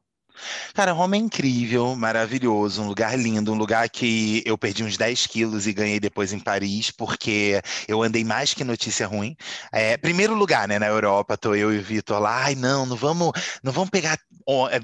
[0.74, 5.28] Cara, Roma é incrível, maravilhoso, um lugar lindo, um lugar que eu perdi uns 10
[5.28, 9.36] quilos e ganhei depois em Paris, porque eu andei mais que notícia ruim.
[9.72, 12.96] É, primeiro lugar, né, na Europa, tô eu e o Vitor lá, ai não, não
[12.96, 13.32] vamos,
[13.64, 14.18] não vamos pegar
[14.72, 14.80] é,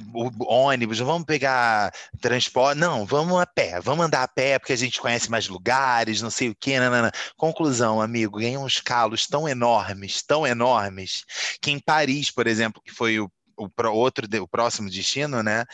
[0.45, 4.77] ônibus, não vamos pegar transporte, não, vamos a pé, vamos andar a pé porque a
[4.77, 7.11] gente conhece mais lugares, não sei o que, nanana.
[7.37, 11.23] Conclusão, amigo, ganhei uns calos tão enormes, tão enormes,
[11.61, 13.31] que em Paris, por exemplo, que foi o
[13.65, 15.65] o outro, o próximo destino, né?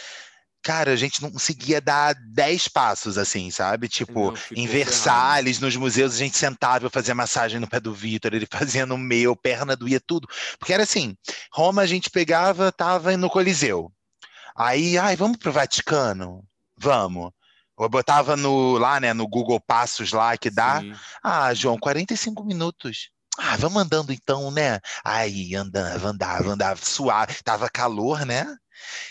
[0.62, 3.88] Cara, a gente não conseguia dar dez passos assim, sabe?
[3.88, 7.94] Tipo, não, em Versalhes, nos museus, a gente sentava, eu fazia massagem no pé do
[7.94, 10.28] Vitor, ele fazia no meu, perna doía tudo.
[10.58, 11.16] Porque era assim,
[11.54, 13.92] Roma a gente pegava, tava no Coliseu.
[14.56, 16.44] Aí, ai, vamos pro Vaticano?
[16.78, 17.32] Vamos.
[17.80, 20.82] Eu botava no, lá, né, no Google Passos lá que dá.
[20.82, 20.94] Sim.
[21.24, 23.10] Ah, João, 45 minutos.
[23.42, 24.80] Ah, vamos andando então, né?
[25.04, 27.42] Aí andava, andava, andava, suave.
[27.44, 28.46] Tava calor, né?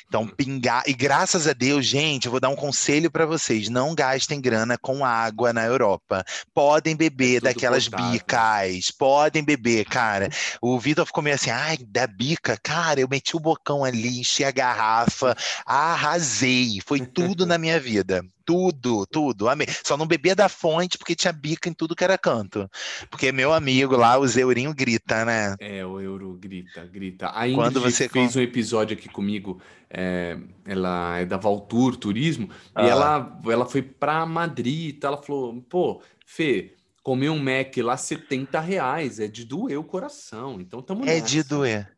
[0.08, 0.28] Então, uhum.
[0.28, 0.82] pingar.
[0.86, 4.78] E graças a Deus, gente, eu vou dar um conselho para vocês: não gastem grana
[4.78, 6.24] com água na Europa.
[6.54, 10.28] Podem beber é daquelas bicas, podem beber, cara.
[10.62, 14.44] O Vitor ficou meio assim, ai, da bica, cara, eu meti o bocão ali, enchi
[14.44, 16.80] a garrafa, arrasei.
[16.84, 19.46] Foi tudo na minha vida tudo, tudo.
[19.46, 19.66] Amei.
[19.84, 22.66] Só não bebia da fonte porque tinha bica em tudo que era canto.
[23.10, 25.54] Porque meu amigo lá, o Zeurinho, grita, né?
[25.60, 27.30] É, o Euro grita, grita.
[27.34, 32.50] A Ingrid Quando você fez um episódio aqui comigo, é, ela é da Valtur Turismo,
[32.74, 32.84] ah.
[32.84, 35.08] e ela, ela foi para Madrid, tá?
[35.08, 40.60] ela falou, pô, Fê, comer um Mac lá 70 reais, é de doer o coração,
[40.60, 41.90] então tamo É de doer.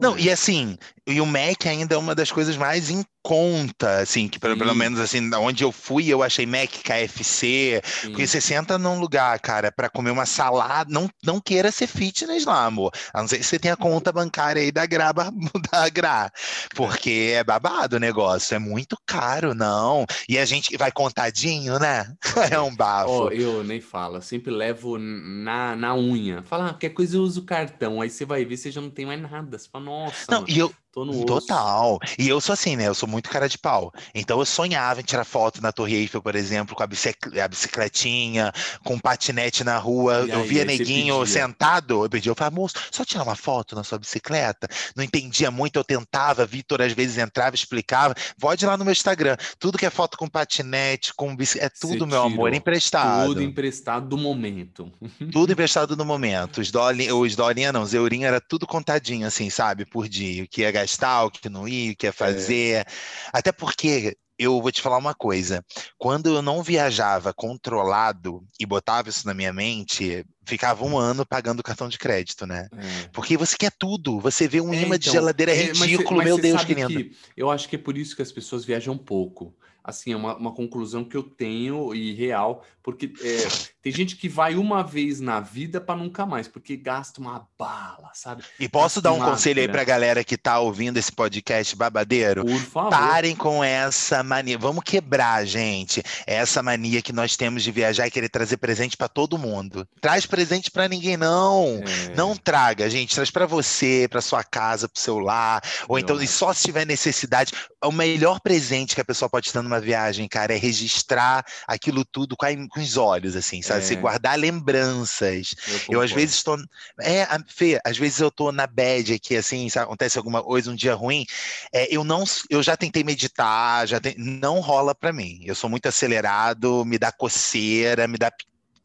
[0.00, 2.90] Não, e assim, e o Mac ainda é uma das coisas mais
[3.28, 8.08] conta, assim, que pelo, pelo, menos assim, onde eu fui, eu achei Mac, KFC, Sim.
[8.08, 12.46] porque você senta num lugar, cara, para comer uma salada, não, não queira ser fitness
[12.46, 12.90] lá, amor.
[13.12, 15.30] A não ser que você tenha conta bancária aí da Graba,
[15.70, 16.32] da Gra,
[16.74, 20.06] porque é babado o negócio, é muito caro, não.
[20.26, 22.10] E a gente vai contadinho, né?
[22.50, 23.24] É um bafo.
[23.24, 26.42] Oh, eu nem falo, eu sempre levo na, na unha.
[26.44, 29.04] Fala, ah, qualquer coisa eu uso cartão, aí você vai ver, você já não tem
[29.04, 29.58] mais nada.
[29.58, 30.24] Você fala, nossa.
[30.30, 31.98] Não, e eu, Tô no Total.
[32.18, 32.88] E eu sou assim, né?
[32.88, 33.92] Eu sou muito cara de pau.
[34.14, 37.38] Então eu sonhava em tirar foto na Torre Eiffel, por exemplo, com a, bicic...
[37.38, 40.26] a bicicletinha, com um patinete na rua.
[40.28, 43.98] Eu via neguinho sentado, eu pedia, eu falava, moço, só tirar uma foto na sua
[43.98, 44.66] bicicleta.
[44.96, 48.14] Não entendia muito, eu tentava, Vitor às vezes entrava, explicava.
[48.40, 49.36] Pode ir lá no meu Instagram.
[49.58, 53.28] Tudo que é foto com patinete, com bicicleta, é Você tudo, meu amor, emprestado.
[53.28, 54.90] Tudo emprestado do momento.
[55.32, 56.60] Tudo emprestado no momento.
[56.60, 59.84] Os dólares, os dolinha não, os eurinhos era tudo contadinho, assim, sabe?
[59.84, 60.44] Por dia.
[60.44, 62.86] O que ia gastar, o que não ia, o que ia fazer.
[63.32, 65.64] Até porque eu vou te falar uma coisa.
[65.98, 71.62] Quando eu não viajava controlado e botava isso na minha mente, ficava um ano pagando
[71.62, 72.68] cartão de crédito, né?
[72.72, 73.08] É.
[73.12, 74.20] Porque você quer tudo.
[74.20, 76.64] Você vê um É, imã de então, geladeira é, mas ridículo, mas meu cê Deus,
[76.64, 76.88] querido.
[76.88, 79.54] que eu acho que é por isso que as pessoas viajam pouco.
[79.88, 83.48] Assim, é uma, uma conclusão que eu tenho e real, porque é,
[83.82, 88.10] tem gente que vai uma vez na vida para nunca mais, porque gasta uma bala,
[88.12, 88.44] sabe?
[88.60, 89.78] E posso dar um conselho aí grana.
[89.78, 92.44] pra galera que tá ouvindo esse podcast babadeiro?
[92.44, 92.90] Por favor.
[92.90, 94.58] Parem com essa mania.
[94.58, 96.02] Vamos quebrar, gente.
[96.26, 99.88] Essa mania que nós temos de viajar e querer trazer presente para todo mundo.
[100.02, 101.82] Traz presente para ninguém, não.
[101.82, 103.14] É, Não traga, gente.
[103.14, 105.62] Traz para você, para sua casa, para o seu lar.
[105.88, 107.54] Ou então, e só se tiver necessidade.
[107.82, 112.36] O melhor presente que a pessoa pode ter numa viagem, cara, é registrar aquilo tudo
[112.36, 113.84] com, a- com os olhos, assim, sabe?
[113.84, 113.96] Você É.
[113.96, 115.54] guardar lembranças.
[115.68, 116.14] Eu às concordo.
[116.14, 116.58] vezes estou.
[117.00, 119.84] É, Fê, às vezes eu tô na bad aqui, assim, sabe?
[119.86, 121.24] Acontece alguma coisa, um dia ruim.
[121.72, 125.40] É, eu não, eu já tentei meditar, já não rola pra mim.
[125.44, 128.30] Eu sou muito acelerado, me dá coceira, me dá.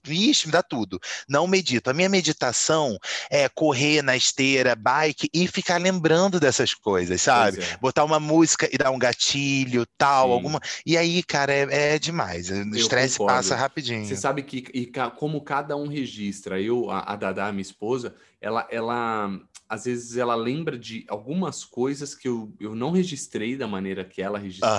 [0.05, 0.99] Vixe, me dá tudo.
[1.27, 1.89] Não medito.
[1.89, 2.97] A minha meditação
[3.29, 7.61] é correr na esteira, bike e ficar lembrando dessas coisas, sabe?
[7.61, 7.77] É.
[7.77, 10.33] Botar uma música e dar um gatilho, tal, Sim.
[10.33, 10.59] alguma.
[10.85, 12.49] E aí, cara, é, é demais.
[12.49, 14.05] O estresse passa rapidinho.
[14.05, 18.67] Você sabe que e como cada um registra, eu, a, a Dada, minha esposa, ela,
[18.69, 19.39] ela
[19.73, 24.21] às vezes ela lembra de algumas coisas que eu, eu não registrei da maneira que
[24.21, 24.71] ela registrou.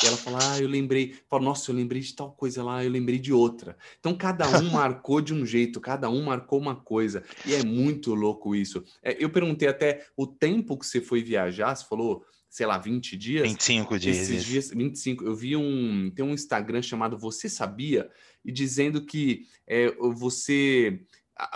[0.00, 2.90] E ela fala, ah, eu lembrei, fala, nossa, eu lembrei de tal coisa lá, eu
[2.90, 3.76] lembrei de outra.
[3.98, 7.24] Então cada um marcou de um jeito, cada um marcou uma coisa.
[7.44, 8.84] E é muito louco isso.
[9.02, 13.16] É, eu perguntei até o tempo que você foi viajar, você falou, sei lá, 20
[13.16, 13.48] dias.
[13.48, 14.16] 25 dias.
[14.16, 16.08] Esses dias, 25, eu vi um.
[16.14, 18.08] Tem um Instagram chamado Você Sabia?
[18.44, 21.00] E dizendo que é, você.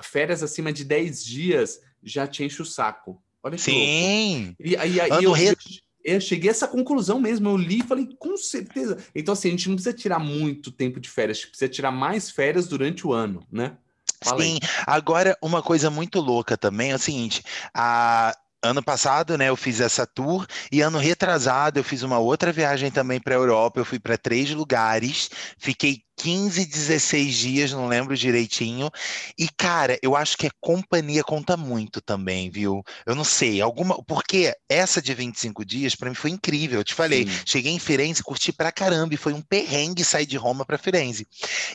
[0.03, 3.23] Férias acima de 10 dias já te enche o saco.
[3.43, 3.59] Olha.
[3.59, 4.55] Sim.
[4.59, 5.57] E aí, aí eu, re-
[6.05, 7.49] eu cheguei a essa conclusão mesmo.
[7.49, 8.99] Eu li e falei, com certeza.
[9.15, 11.91] Então, assim, a gente não precisa tirar muito tempo de férias, a gente precisa tirar
[11.91, 13.77] mais férias durante o ano, né?
[14.23, 14.53] Fala aí.
[14.53, 17.43] Sim, agora uma coisa muito louca também é o seguinte,
[17.75, 22.51] a- ano passado, né, eu fiz essa tour e ano retrasado eu fiz uma outra
[22.51, 27.89] viagem também para a Europa, eu fui para três lugares, fiquei 15, 16 dias, não
[27.89, 28.91] lembro direitinho,
[29.39, 32.83] e cara, eu acho que a companhia conta muito também, viu?
[33.05, 36.95] Eu não sei, alguma, porque essa de 25 dias para mim foi incrível, eu te
[36.95, 37.41] falei, Sim.
[37.45, 41.27] cheguei em Firenze, curti pra caramba, e foi um perrengue sair de Roma para Firenze.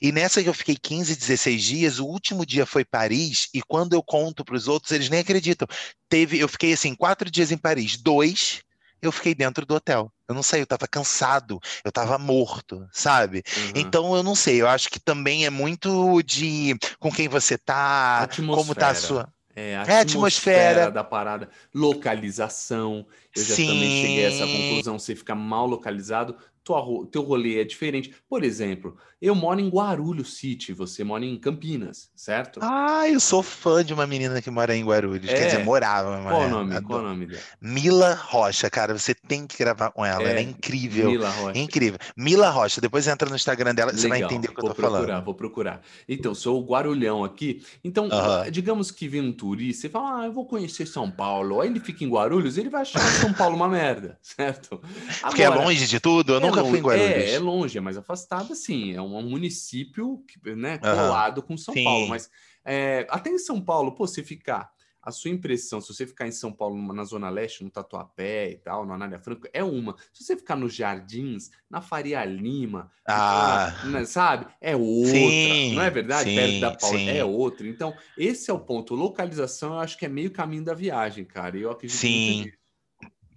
[0.02, 3.94] E nessa que eu fiquei 15, 16 dias, o último dia foi Paris, e quando
[3.94, 5.68] eu conto para os outros, eles nem acreditam.
[6.08, 8.62] Teve, eu fiquei assim, quatro dias em Paris, dois
[9.02, 10.14] eu fiquei dentro do hotel.
[10.28, 13.44] Eu não sei, eu estava cansado, eu estava morto, sabe?
[13.56, 13.74] Uhum.
[13.76, 18.28] Então eu não sei, eu acho que também é muito de com quem você tá,
[18.50, 18.96] como tá a Atmosfera.
[18.96, 19.34] sua.
[19.56, 20.92] É, a É, atmosfera atmosfera.
[20.92, 23.08] da parada, localização.
[23.36, 24.48] Eu já também cheguei a essa Sim.
[24.48, 25.00] conclusão.
[25.00, 28.14] Você fica mal localizado, tua teu rolê é diferente.
[28.28, 32.60] Por exemplo, eu moro em Guarulhos City, você mora em Campinas, certo?
[32.62, 35.34] Ah, eu sou fã de uma menina que mora em Guarulhos, É?
[35.34, 36.76] quer dizer, morava, Qual o nome?
[36.76, 36.84] adoro.
[36.84, 37.48] Qual o nome dela?
[37.62, 41.10] Mila Rocha, cara, você tem que gravar com ela, ela é É, incrível.
[41.12, 41.60] Mila Rocha.
[41.60, 42.00] Incrível.
[42.18, 44.72] Mila Rocha, depois entra no Instagram dela, você vai Legal, entender o que eu vou
[44.72, 45.22] tô procurar, falando.
[45.22, 45.82] vou procurar.
[46.08, 47.64] Então, sou o Guarulhão aqui.
[47.84, 48.50] Então, Aham.
[48.52, 51.62] digamos que vem um turista e fala, ah, eu vou conhecer São Paulo.
[51.62, 54.82] Aí ele fica em Guarulhos, ele vai achar São Paulo uma merda, certo?
[55.28, 57.24] Porque é Agora, longe de tudo, eu É nunca longe, fui em Guarulhos.
[57.26, 58.94] É, é longe, é mais afastado, assim.
[58.94, 61.84] É um município que, né, colado com São Sim.
[61.84, 62.08] Paulo.
[62.08, 62.30] Mas
[62.66, 64.72] é, até em São Paulo, pô, se ficar.
[65.02, 68.58] A sua impressão, se você ficar em São Paulo, na Zona Leste, no Tatuapé e
[68.58, 69.96] tal, no Anália Franco, é uma.
[70.12, 73.80] Se você ficar nos Jardins, na Faria Lima, Ah.
[73.86, 74.48] na- sabe?
[74.60, 75.10] É outra.
[75.10, 76.36] Sim, não é verdade?
[76.36, 77.10] Perto da sim, Paula, sim.
[77.12, 77.66] é outra.
[77.68, 78.94] Então, esse é o ponto.
[78.94, 81.58] Localização, eu acho que é meio caminho da viagem, cara.
[81.58, 82.52] E eu acredito Sim.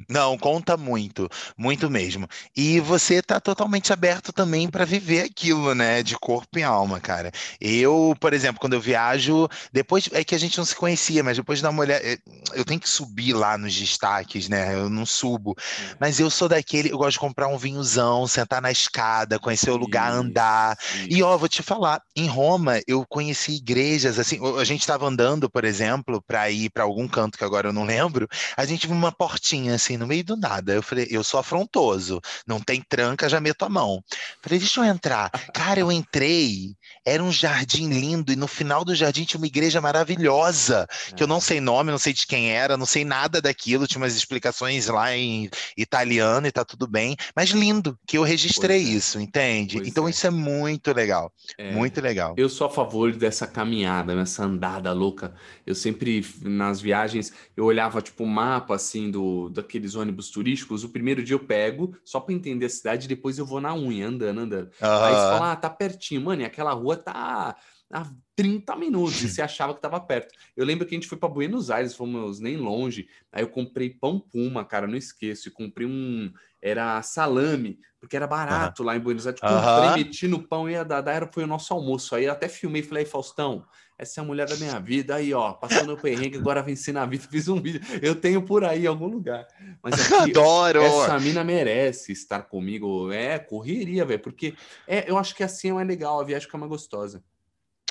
[0.08, 2.26] Não, conta muito, muito mesmo.
[2.56, 7.30] E você está totalmente aberto também para viver aquilo, né, de corpo e alma, cara.
[7.60, 11.36] Eu, por exemplo, quando eu viajo, depois é que a gente não se conhecia, mas
[11.36, 12.18] depois de dar uma olhada, eh,
[12.54, 14.74] eu tenho que subir lá nos destaques, né?
[14.74, 15.54] Eu não subo.
[16.00, 19.76] Mas eu sou daquele, eu gosto de comprar um vinhozão, sentar na escada, conhecer o
[19.76, 20.76] lugar, andar.
[21.08, 25.50] E ó, vou te falar, em Roma eu conheci igrejas assim, a gente estava andando,
[25.50, 28.96] por exemplo, para ir para algum canto que agora eu não lembro, a gente viu
[28.96, 30.72] uma portinha assim no meio do nada.
[30.72, 34.02] Eu falei, eu sou afrontoso, não tem tranca, já meto a mão.
[34.42, 35.30] Falei, deixa eu entrar.
[35.52, 39.80] Cara, eu entrei, era um jardim lindo e no final do jardim tinha uma igreja
[39.80, 40.86] maravilhosa,
[41.16, 44.00] que eu não sei nome, não sei de quem era, não sei nada daquilo, tinha
[44.00, 48.88] umas explicações lá em italiano e tá tudo bem, mas lindo, que eu registrei Pois
[48.88, 48.96] é.
[48.96, 49.76] isso, entende?
[49.76, 50.10] Pois Então é.
[50.10, 51.72] isso é muito legal, É.
[51.72, 52.34] muito legal.
[52.36, 55.34] Eu sou a favor dessa caminhada, dessa andada louca.
[55.66, 60.84] Eu sempre, nas viagens, eu olhava tipo o mapa assim do daqueles ônibus turísticos.
[60.84, 64.06] O primeiro dia eu pego só para entender a cidade, depois eu vou na unha,
[64.06, 64.70] andando, andando.
[64.80, 67.56] Aí você fala, ah, tá pertinho, mano, e aquela rua tá
[67.92, 70.34] a 30 minutos, e você achava que tava perto.
[70.56, 73.08] Eu lembro que a gente foi para Buenos Aires, fomos nem longe.
[73.30, 75.48] Aí eu comprei pão puma, cara, não esqueço.
[75.48, 76.32] E comprei um.
[76.60, 79.40] Era salame, porque era barato lá em Buenos Aires.
[79.40, 79.94] Comprei, Aham.
[79.96, 82.14] meti no pão e a da era foi o nosso almoço.
[82.14, 83.66] Aí eu até filmei falei, Faustão,
[84.02, 85.14] essa é a mulher da minha vida.
[85.14, 87.24] Aí, ó, passando o perrengue, agora venci na vida.
[87.30, 87.80] Fiz um vídeo.
[88.02, 89.46] Eu tenho por aí em algum lugar.
[89.80, 90.82] Mas aqui, Adoro!
[90.82, 93.12] essa mina merece estar comigo.
[93.12, 94.20] É, correria, velho.
[94.20, 94.54] Porque
[94.88, 97.22] é, eu acho que assim é mais legal, a viagem fica mais gostosa.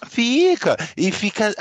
[0.08, 1.54] Fica, e fica,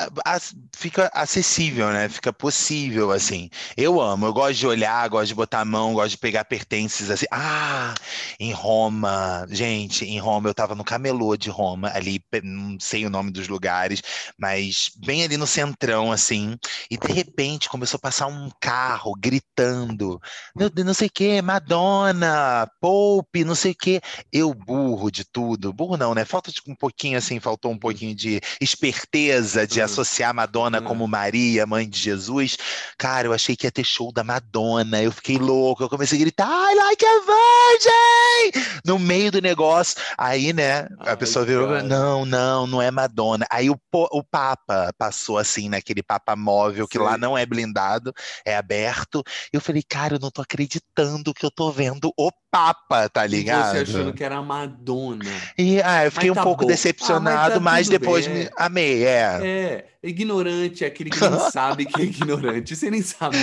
[0.75, 2.09] fica acessível, né?
[2.09, 3.51] Fica possível, assim.
[3.77, 7.11] Eu amo, eu gosto de olhar, gosto de botar a mão, gosto de pegar pertences,
[7.11, 7.27] assim.
[7.31, 7.95] Ah,
[8.39, 13.11] em Roma, gente, em Roma, eu tava no camelô de Roma, ali, não sei o
[13.11, 14.03] nome dos lugares,
[14.39, 16.57] mas bem ali no centrão, assim,
[16.91, 20.21] e de repente começou a passar um carro gritando,
[20.57, 24.01] meu Deus, não sei o que, Madonna, Pope, não sei o que.
[24.33, 26.25] Eu burro de tudo, burro não, né?
[26.25, 28.30] Falta um pouquinho, assim, faltou um pouquinho de
[28.61, 29.85] esperteza de Uhum.
[29.87, 30.85] associar Madonna Uhum.
[30.85, 32.57] como Maria, mãe de Jesus.
[32.99, 35.03] Cara, eu achei que ia ter show da Madonna.
[35.03, 35.83] Eu fiquei louco.
[35.83, 38.81] Eu comecei a gritar, I like a virgin!
[38.85, 39.97] No meio do negócio.
[40.19, 41.83] Aí, né, a Ai, pessoa virou, cara.
[41.83, 43.47] não, não, não é Madonna.
[43.51, 47.21] Aí o, o Papa passou assim, naquele Papa móvel, que lá Sei.
[47.21, 48.13] não é blindado,
[48.45, 49.23] é aberto.
[49.53, 53.71] Eu falei, cara, eu não tô acreditando que eu tô vendo o Papa, tá ligado?
[53.73, 55.25] você achando que era a Madonna.
[55.57, 56.69] E ah, eu fiquei Mas um tá pouco bom.
[56.69, 58.37] decepcionado, Ah, mas tá mas depois bem.
[58.45, 59.39] me amei, é.
[59.43, 62.75] É, ignorante é aquele que nem sabe que é ignorante.
[62.75, 63.37] Você nem sabe.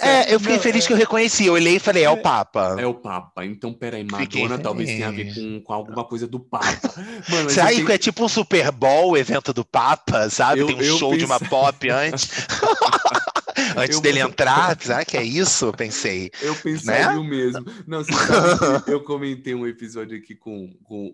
[0.00, 1.46] É, eu fiquei Não, feliz é- que eu reconheci.
[1.46, 2.76] Eu olhei e falei, é o Papa.
[2.78, 3.44] É o Papa.
[3.46, 6.92] Então, peraí, Fiquei Madonna talvez tenha a ver com, com alguma coisa do Papa.
[7.28, 10.60] Mano, Será que tenho- é tipo um Super Bowl, o evento do Papa, sabe?
[10.62, 12.28] Eu- Tem um show de uma pop antes.
[13.76, 14.76] antes Eu- dele entrar.
[14.80, 15.66] Será que é isso?
[15.66, 16.30] Eu pensei.
[16.40, 17.16] Eu pensaria Né?
[17.18, 17.64] o mesmo.
[17.86, 18.02] Não,
[18.86, 21.12] eu comentei um episódio aqui com, com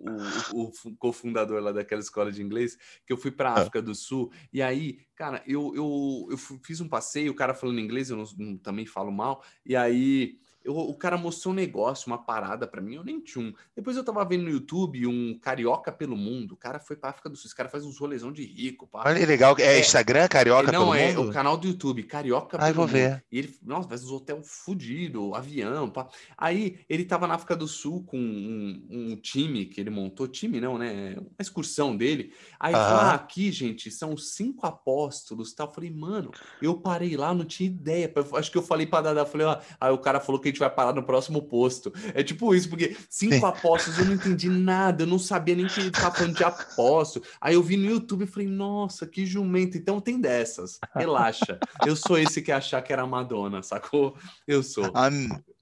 [0.52, 2.76] o, o, cofundador lá daquela escola de inglês,
[3.06, 3.60] que eu fui para Ah.
[3.60, 7.80] África do Sul, e aí, cara, eu, eu, eu fiz um passeio, o cara falando
[7.80, 12.18] inglês, eu não- também falo mal, e aí eu- o cara mostrou um negócio, uma
[12.18, 13.52] parada para mim, eu nem tinha um.
[13.76, 17.28] Depois eu tava vendo no YouTube um carioca pelo mundo, o cara foi pra África
[17.28, 19.02] do Sul, esse cara faz uns rolezão de rico, pá.
[19.06, 19.54] Olha que legal.
[19.58, 19.80] É, É.
[19.80, 21.30] Instagram, Carioca não, pelo é mundo?
[21.30, 22.92] o canal do YouTube, Carioca Ai, pelo vou Mundo.
[22.92, 23.24] ver.
[23.30, 26.08] E ele, nossa, faz uns hotel fudido, avião, pá.
[26.36, 30.60] Aí ele tava na África do Sul com um, um time que ele montou, time
[30.60, 31.14] não, né?
[31.18, 32.32] Uma excursão dele.
[32.58, 33.10] Aí ele falou: Aham.
[33.10, 35.66] ah, aqui, gente, são cinco apóstolos, tal.
[35.68, 36.30] Eu falei, mano,
[36.62, 38.12] eu parei lá, não tinha ideia.
[38.34, 40.70] Acho que eu falei pra Dada, falei, ó, aí o cara falou que gente vai
[40.70, 41.92] parar no próximo posto.
[42.14, 43.44] É tipo isso, porque cinco Sim.
[43.44, 47.24] apóstolos, eu não entendi nada, eu não sabia nem que ele tava falando de apóstolo.
[47.40, 49.76] Aí eu vi no YouTube e falei, nossa, que jumento.
[49.76, 51.58] Então tem dessas, relaxa.
[51.84, 54.16] Eu sou esse que achar que era Madonna, sacou?
[54.46, 54.90] Eu sou.
[54.94, 55.10] Ah,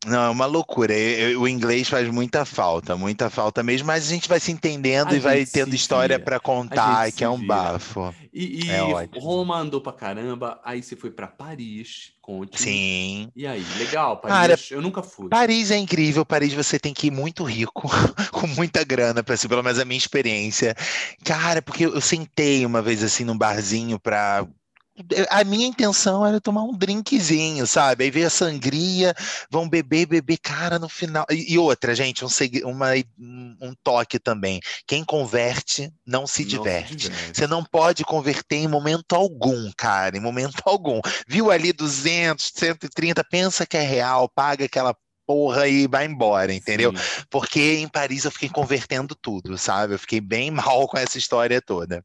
[0.07, 0.93] não, é uma loucura.
[0.93, 4.51] Eu- eu- o inglês faz muita falta, muita falta mesmo, mas a gente vai se
[4.51, 7.47] entendendo A e vai tendo história para contar, que é um vira.
[7.49, 8.15] bafo.
[8.33, 8.81] E, e É.
[9.21, 12.61] Roma andou pra caramba, aí você foi pra Paris, conte.
[12.61, 13.29] Sim.
[13.37, 15.29] E aí, legal, Paris, Cara, eu nunca fui.
[15.29, 16.25] Paris é incrível.
[16.25, 17.83] Paris você tem que ir muito rico,
[18.33, 20.75] com muita grana, para ser pelo menos a minha experiência.
[21.25, 24.47] Cara, porque eu eu sentei uma vez assim num barzinho para
[25.31, 28.05] a minha intenção era tomar um drinkzinho, sabe?
[28.05, 29.15] Aí veio a sangria,
[29.51, 31.25] vão beber, beber, cara, no final.
[31.31, 32.29] E, e outra, gente, um,
[32.65, 34.61] uma, um toque também.
[34.87, 36.97] Quem converte não se Não diverte.
[36.97, 37.39] diverte.
[37.39, 41.01] Você não pode converter em momento algum, cara, em momento algum.
[41.27, 44.95] Viu ali 200, 130, pensa que é real, paga aquela
[45.33, 46.95] porra e vai embora, entendeu?
[46.95, 47.25] Sim.
[47.31, 49.95] Porque em Paris eu fiquei convertendo tudo, sabe?
[49.95, 52.05] Eu fiquei bem mal com essa história toda.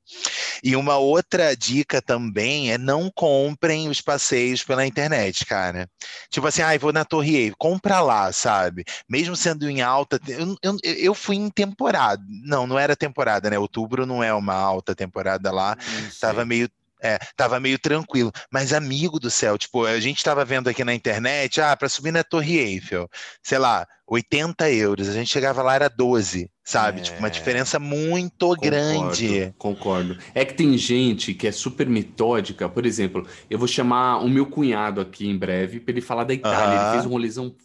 [0.63, 5.89] E uma outra dica também é não comprem os passeios pela internet, cara.
[6.29, 8.85] Tipo assim, ah, vou na Torre Eiffel, compra lá, sabe?
[9.09, 12.23] Mesmo sendo em alta, eu, eu, eu fui em temporada.
[12.45, 13.59] Não, não era temporada, né?
[13.59, 15.77] Outubro não é uma alta temporada lá.
[16.21, 16.69] Tava meio
[17.01, 18.31] é, tava meio tranquilo.
[18.51, 22.11] Mas, amigo do céu, tipo, a gente tava vendo aqui na internet, ah, para subir
[22.11, 23.09] na Torre Eiffel,
[23.41, 25.09] sei lá, 80 euros.
[25.09, 26.99] A gente chegava lá, era 12, sabe?
[26.99, 27.03] É...
[27.03, 27.31] Tipo, uma é.
[27.31, 29.53] diferença muito concordo, grande.
[29.57, 30.17] Concordo.
[30.33, 32.69] É que tem gente que é super metódica.
[32.69, 36.33] Por exemplo, eu vou chamar o meu cunhado aqui em breve para ele falar da
[36.33, 36.79] Itália.
[36.79, 37.55] Ele fez um rolezão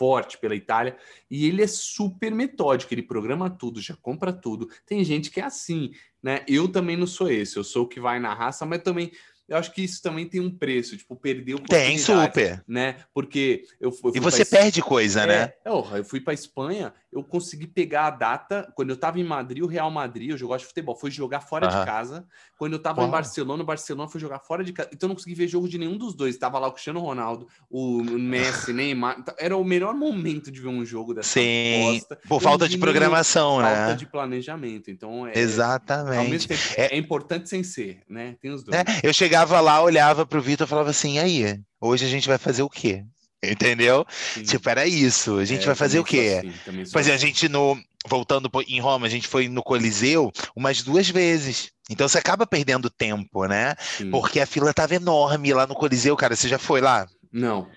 [0.00, 0.96] forte pela Itália
[1.30, 4.66] e ele é super metódico, ele programa tudo, já compra tudo.
[4.86, 5.90] Tem gente que é assim,
[6.22, 6.44] né?
[6.48, 9.12] Eu também não sou esse, eu sou o que vai na raça, mas também
[9.50, 12.62] eu acho que isso também tem um preço, tipo, perdeu Tem, super.
[12.68, 12.98] Né?
[13.12, 15.52] Porque eu, eu E você perde coisa, é, né?
[15.64, 18.72] Eu, eu fui para Espanha, eu consegui pegar a data.
[18.76, 21.66] Quando eu estava em Madrid, o Real Madrid, eu gosto de futebol, foi jogar fora
[21.66, 22.24] de casa.
[22.56, 24.90] Quando eu estava em Barcelona, o Barcelona foi jogar fora de casa.
[24.92, 26.38] Então eu não consegui ver jogo de nenhum dos dois.
[26.38, 29.16] Tava lá o Cristiano Ronaldo, o Messi, Neymar.
[29.18, 32.20] Então, era o melhor momento de ver um jogo dessa Sim, posta.
[32.28, 33.76] Por falta de programação, falta né?
[33.76, 34.92] Falta de planejamento.
[34.92, 35.36] Então é.
[35.36, 36.46] Exatamente.
[36.46, 36.94] Tempo, é...
[36.94, 36.96] é...
[36.96, 38.36] importante sem ser, né?
[38.40, 38.78] Tem os dois.
[38.78, 42.38] É, eu chegava lá, olhava pro Vitor e falava assim: aí, hoje a gente vai
[42.38, 43.04] fazer o quê?
[43.42, 44.06] Entendeu?
[44.34, 44.42] Sim.
[44.42, 45.38] Tipo, era isso.
[45.38, 46.42] A gente é, vai fazer o quê?
[46.66, 47.26] Assim, pois é, a assim.
[47.26, 47.78] gente no.
[48.06, 51.70] Voltando em Roma, a gente foi no Coliseu umas duas vezes.
[51.90, 53.74] Então você acaba perdendo tempo, né?
[53.98, 54.10] Sim.
[54.10, 56.34] Porque a fila tava enorme lá no Coliseu, cara.
[56.34, 57.06] Você já foi lá?
[57.30, 57.68] Não.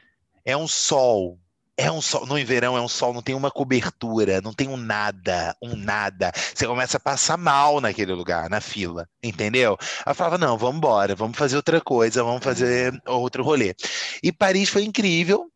[0.46, 1.38] É um sol.
[1.76, 4.78] É um sol, no verão é um sol, não tem uma cobertura, não tem um
[4.78, 6.32] nada, um nada.
[6.54, 9.76] Você começa a passar mal naquele lugar, na fila, entendeu?
[10.06, 13.74] Eu falava, não, vamos embora, vamos fazer outra coisa, vamos fazer outro rolê.
[14.22, 15.50] E Paris foi incrível,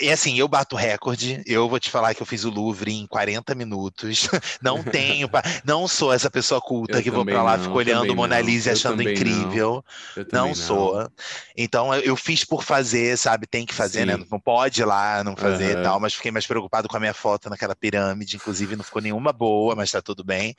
[0.00, 1.42] é assim, eu bato recorde.
[1.44, 4.28] Eu vou te falar que eu fiz o Louvre em 40 minutos.
[4.62, 5.28] Não tenho,
[5.64, 8.72] não sou essa pessoa culta eu que vou para lá, fico olhando Mona Lisa e
[8.72, 9.84] achando incrível.
[10.32, 11.10] Não, não sou.
[11.56, 13.46] Então eu fiz por fazer, sabe?
[13.46, 14.14] Tem que fazer, né?
[14.14, 14.20] Sim.
[14.20, 14.26] né?
[14.30, 15.80] Não pode ir lá não fazer uhum.
[15.80, 19.02] e tal, mas fiquei mais preocupado com a minha foto naquela pirâmide, inclusive não ficou
[19.02, 20.54] nenhuma boa, mas tá tudo bem.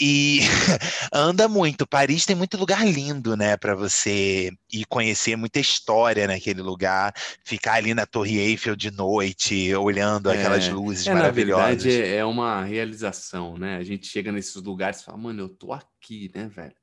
[0.00, 0.40] E
[1.12, 1.86] anda muito.
[1.86, 7.74] Paris tem muito lugar lindo, né, para você ir conhecer, muita história naquele lugar, ficar
[7.74, 11.64] ali na Torre Eiffel de noite, olhando é, aquelas luzes é, maravilhosas.
[11.64, 13.76] Na verdade, é, é uma realização, né?
[13.76, 16.74] A gente chega nesses lugares e fala, mano, eu tô aqui, né, velho?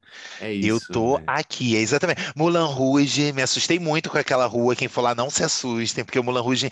[0.42, 0.68] É isso.
[0.68, 1.24] Eu tô né?
[1.28, 2.22] aqui, é exatamente.
[2.36, 4.76] Mulan Rouge, me assustei muito com aquela rua.
[4.76, 6.70] Quem for lá, não se assustem, porque o Mulan Rouge,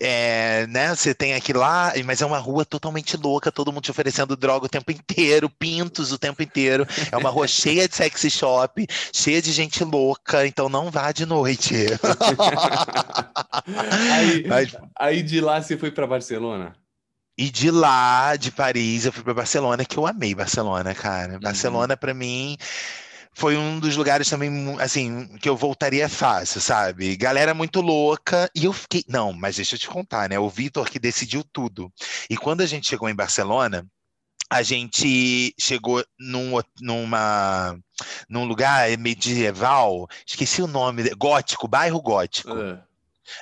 [0.00, 0.94] é, né?
[0.94, 4.66] Você tem aqui lá, mas é uma rua totalmente louca, todo mundo te oferecendo droga
[4.66, 6.86] o tempo inteiro, pintos o tempo inteiro.
[7.10, 11.26] É uma rua cheia de sexy shop, cheia de gente louca, então não vá de
[11.26, 11.74] noite.
[14.12, 14.76] aí, mas...
[14.98, 16.74] aí de lá você foi para Barcelona?
[17.38, 21.34] E de lá, de Paris, eu fui para Barcelona, que eu amei Barcelona, cara.
[21.34, 21.40] Uhum.
[21.40, 22.56] Barcelona, para mim,
[23.34, 27.14] foi um dos lugares também, assim, que eu voltaria fácil, sabe?
[27.16, 28.50] Galera muito louca.
[28.54, 29.04] E eu fiquei.
[29.06, 30.38] Não, mas deixa eu te contar, né?
[30.38, 31.92] O Vitor que decidiu tudo.
[32.30, 33.86] E quando a gente chegou em Barcelona,
[34.48, 37.78] a gente chegou num, numa,
[38.26, 42.54] num lugar medieval, esqueci o nome, gótico, bairro gótico.
[42.54, 42.78] Uh.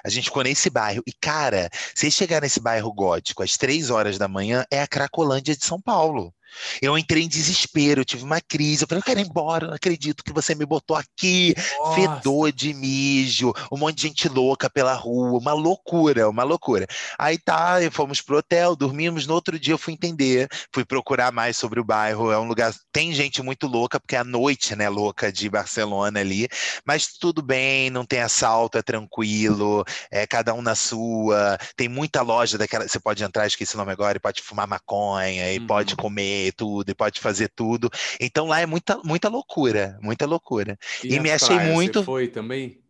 [0.05, 1.03] A gente ficou nesse bairro.
[1.07, 5.57] E, cara, se chegar nesse bairro gótico às três horas da manhã, é a Cracolândia
[5.57, 6.35] de São Paulo.
[6.81, 8.85] Eu entrei em desespero, eu tive uma crise.
[8.85, 11.55] Eu falei, eu quero ir embora, não acredito que você me botou aqui.
[11.79, 11.95] Nossa.
[11.95, 16.87] Fedor de mijo, um monte de gente louca pela rua, uma loucura, uma loucura.
[17.19, 19.27] Aí tá, fomos pro hotel, dormimos.
[19.27, 22.31] No outro dia eu fui entender, fui procurar mais sobre o bairro.
[22.31, 26.21] É um lugar, tem gente muito louca, porque é a noite, né, louca de Barcelona
[26.21, 26.49] ali.
[26.85, 31.59] Mas tudo bem, não tem assalto, é tranquilo, é cada um na sua.
[31.77, 35.53] Tem muita loja daquela, você pode entrar, esqueci o nome agora, e pode fumar maconha,
[35.53, 35.97] e pode uhum.
[36.45, 37.91] Comer tudo, e pode fazer tudo.
[38.21, 40.79] Então lá é muita, muita loucura, muita loucura.
[41.03, 42.01] E, e me achei muito.
[42.01, 42.84] Você foi também?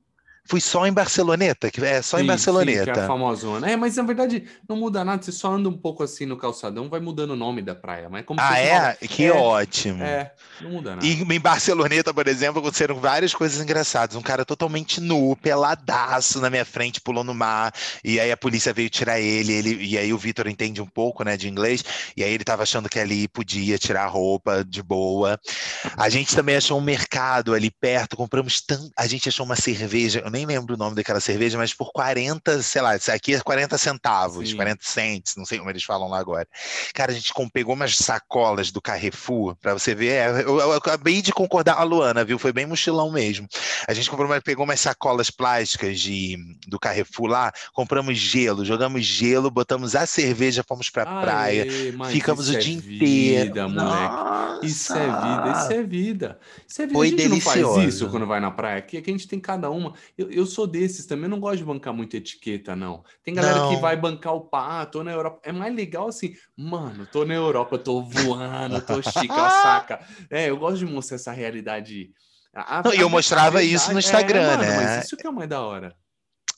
[0.47, 2.85] Fui só em Barceloneta, que é só sim, em Barceloneta.
[2.85, 3.71] Sim, que é a famosona.
[3.71, 6.89] É, mas na verdade não muda nada, você só anda um pouco assim no calçadão,
[6.89, 8.09] vai mudando o nome da praia.
[8.11, 8.79] Mas é como ah, é?
[8.79, 8.97] Fala...
[9.09, 10.03] Que é, ótimo.
[10.03, 11.07] É, não muda nada.
[11.07, 14.17] E em Barceloneta, por exemplo, aconteceram várias coisas engraçadas.
[14.17, 17.73] Um cara totalmente nu, peladaço na minha frente, pulou no mar,
[18.05, 21.25] e aí a polícia veio tirar ele, ele e aí o Vitor entende um pouco,
[21.25, 21.83] né, de inglês,
[22.17, 25.41] e aí ele tava achando que ali podia tirar a roupa de boa.
[25.97, 28.91] A gente também achou um mercado ali perto, compramos tanto.
[28.97, 32.83] A gente achou uma cerveja nem lembro o nome daquela cerveja, mas por 40, sei
[32.83, 34.57] lá, isso aqui é 40 centavos, Sim.
[34.57, 36.47] 40 cents, não sei como eles falam lá agora.
[36.93, 41.23] Cara, a gente pegou umas sacolas do Carrefour, para você ver, é, eu, eu, acabei
[41.23, 42.39] de concordar, a Luana, viu?
[42.39, 43.47] Foi bem mochilão mesmo.
[43.87, 49.51] A gente comprou, pegou umas sacolas plásticas de, do Carrefour lá, compramos gelo, jogamos gelo,
[49.51, 51.67] botamos a cerveja, fomos pra Aê, praia,
[52.11, 53.71] ficamos o é dia vida, inteiro.
[53.71, 54.67] Moleque.
[54.67, 56.39] Isso é vida, isso é vida.
[56.67, 56.99] Isso é vida.
[56.99, 57.61] Foi a gente delicioso.
[57.61, 58.79] não faz isso quando vai na praia.
[58.79, 59.95] Aqui, aqui a gente tem cada uma.
[60.25, 63.03] Eu, eu sou desses também, não gosto de bancar muita etiqueta, não.
[63.23, 63.71] Tem galera não.
[63.71, 65.41] que vai bancar o pá, tô na Europa.
[65.43, 70.01] É mais legal assim, mano, tô na Europa, tô voando, tô chica, saca?
[70.31, 72.11] É, eu gosto de mostrar essa realidade.
[72.95, 74.77] E eu mostrava isso no Instagram, é, mano, né?
[74.77, 75.95] Mas isso que é mais da hora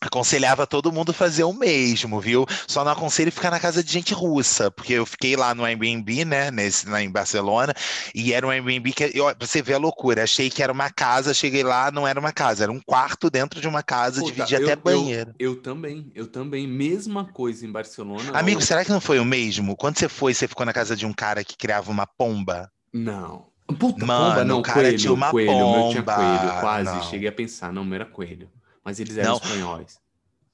[0.00, 2.46] aconselhava todo mundo fazer o mesmo, viu?
[2.66, 6.24] Só não aconselho ficar na casa de gente russa, porque eu fiquei lá no Airbnb,
[6.24, 7.74] né, nesse, lá em Barcelona,
[8.14, 11.32] e era um Airbnb que, eu, você vê a loucura, achei que era uma casa,
[11.32, 14.58] cheguei lá, não era uma casa, era um quarto dentro de uma casa, Pô, dividia
[14.58, 15.34] até banheiro.
[15.38, 18.38] Eu, eu, também, eu também, mesma coisa em Barcelona.
[18.38, 19.76] Amigo, será que não foi o mesmo?
[19.76, 22.70] Quando você foi, você ficou na casa de um cara que criava uma pomba?
[22.92, 23.46] Não.
[23.78, 25.78] Puta, Mano, pomba, não, o cara coelho, tinha uma coelho, pomba.
[25.78, 27.02] meu tinha coelho, quase, não.
[27.02, 28.48] cheguei a pensar, não, meu era coelho
[28.86, 29.36] mas eles eram não.
[29.38, 29.98] espanhóis.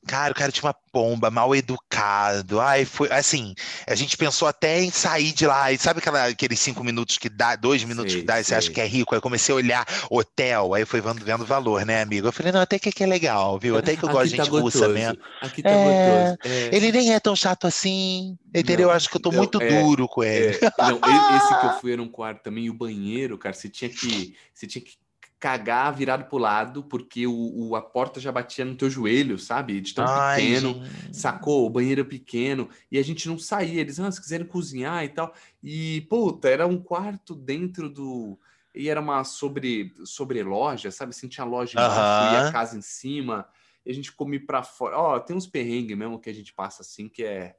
[0.04, 2.60] Cara, o cara tinha uma pomba, mal educado.
[2.60, 3.54] Ai, foi assim.
[3.86, 5.70] A gente pensou até em sair de lá.
[5.70, 8.54] E sabe aquela, aqueles cinco minutos que dá, dois minutos sei, que dá, e você
[8.54, 9.14] acha que é rico?
[9.14, 12.26] Aí comecei a olhar hotel, aí foi vendo, vendo valor, né, amigo?
[12.26, 13.76] Eu falei, não, até que aqui é legal, viu?
[13.76, 14.84] Até que eu gosto de tá gente gostoso.
[14.86, 15.18] russa mesmo.
[15.40, 16.52] Aqui tá é, gostoso.
[16.52, 16.76] É.
[16.76, 18.86] Ele nem é tão chato assim, entendeu?
[18.86, 20.56] Não, eu acho que eu tô não, muito é, duro com ele.
[20.56, 20.98] É, não,
[21.36, 24.34] esse que eu fui era um quarto também, e o banheiro, cara, você tinha que.
[24.52, 25.01] Você tinha que
[25.42, 29.80] cagar virado pro lado, porque o, o, a porta já batia no teu joelho, sabe?
[29.80, 31.16] De tão Ai, pequeno, gente.
[31.16, 31.66] sacou?
[31.66, 33.80] O banheiro pequeno, e a gente não saía.
[33.80, 35.34] Eles, ah, se quiserem cozinhar e tal.
[35.60, 38.38] E, puta, era um quarto dentro do.
[38.72, 41.10] E era uma sobre, sobre loja, sabe?
[41.10, 42.44] Assim, tinha loja embaixo uh -huh.
[42.44, 43.44] e a casa em cima.
[43.84, 44.96] E a gente come para fora.
[44.96, 47.56] Ó, tem uns perrengues mesmo que a gente passa assim, que é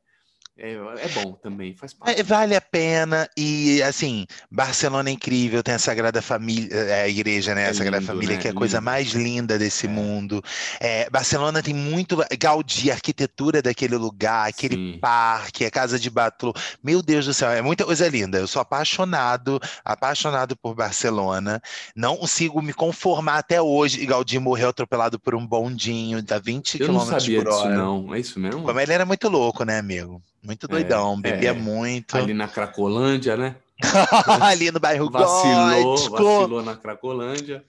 [0.56, 2.20] é, é bom também, faz parte.
[2.20, 3.28] É, vale a pena.
[3.36, 7.64] E, assim, Barcelona é incrível, tem a Sagrada Família, é, a igreja, né?
[7.64, 8.41] É a Sagrada lindo, Família, né?
[8.41, 8.86] que é a coisa lindo.
[8.86, 9.89] mais linda desse é.
[9.89, 10.43] mundo.
[10.80, 14.99] É, Barcelona tem muito Gaudí, a arquitetura daquele lugar, aquele Sim.
[14.99, 16.54] parque, a Casa de Batlló.
[16.84, 18.38] Meu Deus do céu, é muita coisa linda.
[18.38, 21.60] Eu sou apaixonado, apaixonado por Barcelona.
[21.95, 24.06] Não consigo me conformar até hoje.
[24.06, 26.91] Gaudí morreu atropelado por um bondinho, a 20 km por hora.
[26.91, 28.14] Eu não sabia disso, não.
[28.14, 28.62] É isso mesmo?
[28.62, 30.22] Como ele era muito louco, né, amigo?
[30.44, 32.18] Muito doidão, é, bebia é, muito.
[32.18, 33.56] Ali na Cracolândia, né?
[34.41, 36.12] ali no bairro vacilou, gótico.
[36.12, 37.64] Vacilou na Cracolândia.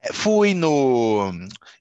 [0.00, 1.32] É, fui no.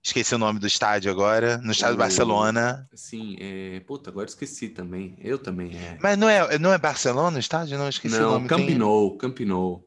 [0.01, 1.99] Esqueci o nome do estádio agora, no estádio o...
[1.99, 2.87] Barcelona.
[2.93, 3.79] Sim, é...
[3.81, 5.15] puta, agora esqueci também.
[5.19, 5.75] Eu também.
[5.75, 5.97] É.
[6.01, 7.77] Mas não é, não é Barcelona o estádio?
[7.77, 8.47] Não, esqueci não, o nome.
[8.47, 9.83] Camp Nou, Camp Nou.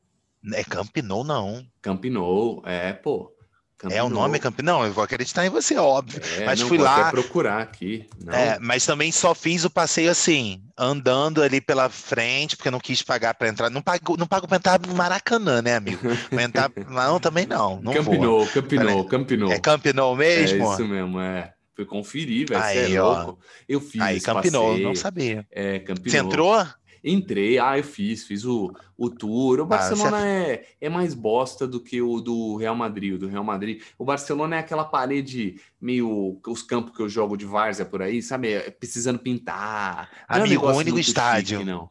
[0.52, 1.66] É Camp Nou, não.
[1.82, 3.32] Camp Nou, é, pô.
[3.80, 6.20] Camp é o nome Camp Não, eu vou acreditar em você, óbvio.
[6.38, 7.10] É, mas não, fui lá.
[7.10, 8.06] procurar aqui.
[8.28, 12.78] É, mas também só fiz o passeio assim, andando ali pela frente, porque eu não
[12.78, 13.70] quis pagar para entrar.
[13.70, 16.02] Não pago, não pago para entrar no Maracanã, né, amigo?
[16.28, 16.70] Pra entrar...
[16.90, 17.80] não, também não.
[17.80, 19.52] não Campinou, Campinou, Campinou.
[19.52, 20.62] É Campinou mesmo?
[20.62, 21.54] É isso mesmo, é.
[21.74, 22.62] Fui conferir, velho.
[22.62, 23.38] Aí, é louco.
[23.66, 24.02] Eu fiz.
[24.02, 25.46] Aí, Campinou, não sabia.
[25.50, 26.10] É, Campinou.
[26.10, 26.66] Você entrou?
[27.02, 29.60] Entrei, ah, eu fiz, fiz o, o tour.
[29.60, 33.14] O ah, Barcelona ah, é, é mais bosta do que o do Real Madrid.
[33.14, 33.82] O do Real Madrid.
[33.98, 36.38] O Barcelona é aquela parede meio.
[36.46, 38.52] Os campos que eu jogo de várzea por aí, sabe?
[38.52, 40.10] É, precisando pintar.
[40.28, 41.58] Amigo, é um o único estádio.
[41.58, 41.88] Chique, não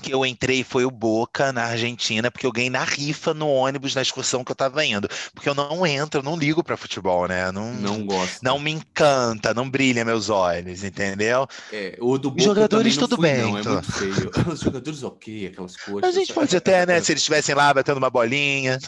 [0.00, 3.94] que eu entrei foi o Boca na Argentina, porque eu ganhei na rifa no ônibus
[3.94, 5.08] na excursão que eu tava indo.
[5.34, 7.50] Porque eu não entro, eu não ligo para futebol, né?
[7.52, 8.42] Não, não gosto.
[8.42, 11.46] Não me encanta, não brilha meus olhos, entendeu?
[11.72, 13.40] É, o do Boca jogadores tudo fui, bem.
[13.42, 14.30] Não, é muito feio.
[14.50, 16.08] Os jogadores ok, aquelas coisas.
[16.08, 17.00] A gente pode até, né?
[17.00, 18.78] Se eles estivessem lá batendo uma bolinha.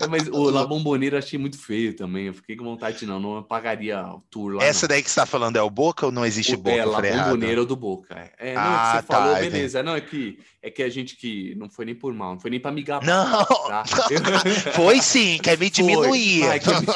[0.00, 2.26] é, mas o La Bombonera achei muito feio também.
[2.26, 4.64] Eu fiquei com vontade de não, não pagaria o tour lá.
[4.64, 4.88] Essa não.
[4.88, 6.76] daí que você tá falando é o Boca ou não existe o, Boca?
[6.76, 8.30] É, La Bombonera ou do Boca.
[8.38, 9.82] É, não, ah, é você tá, falou, beleza.
[9.82, 12.50] Não, é que é que a gente que não foi nem por mal, não foi
[12.50, 13.06] nem para me gabar.
[13.06, 13.84] Não, tá?
[14.76, 16.40] foi sim, quer me diminuir.
[16.40, 16.86] Vai, quer me...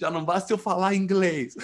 [0.00, 1.54] Já não basta eu falar inglês.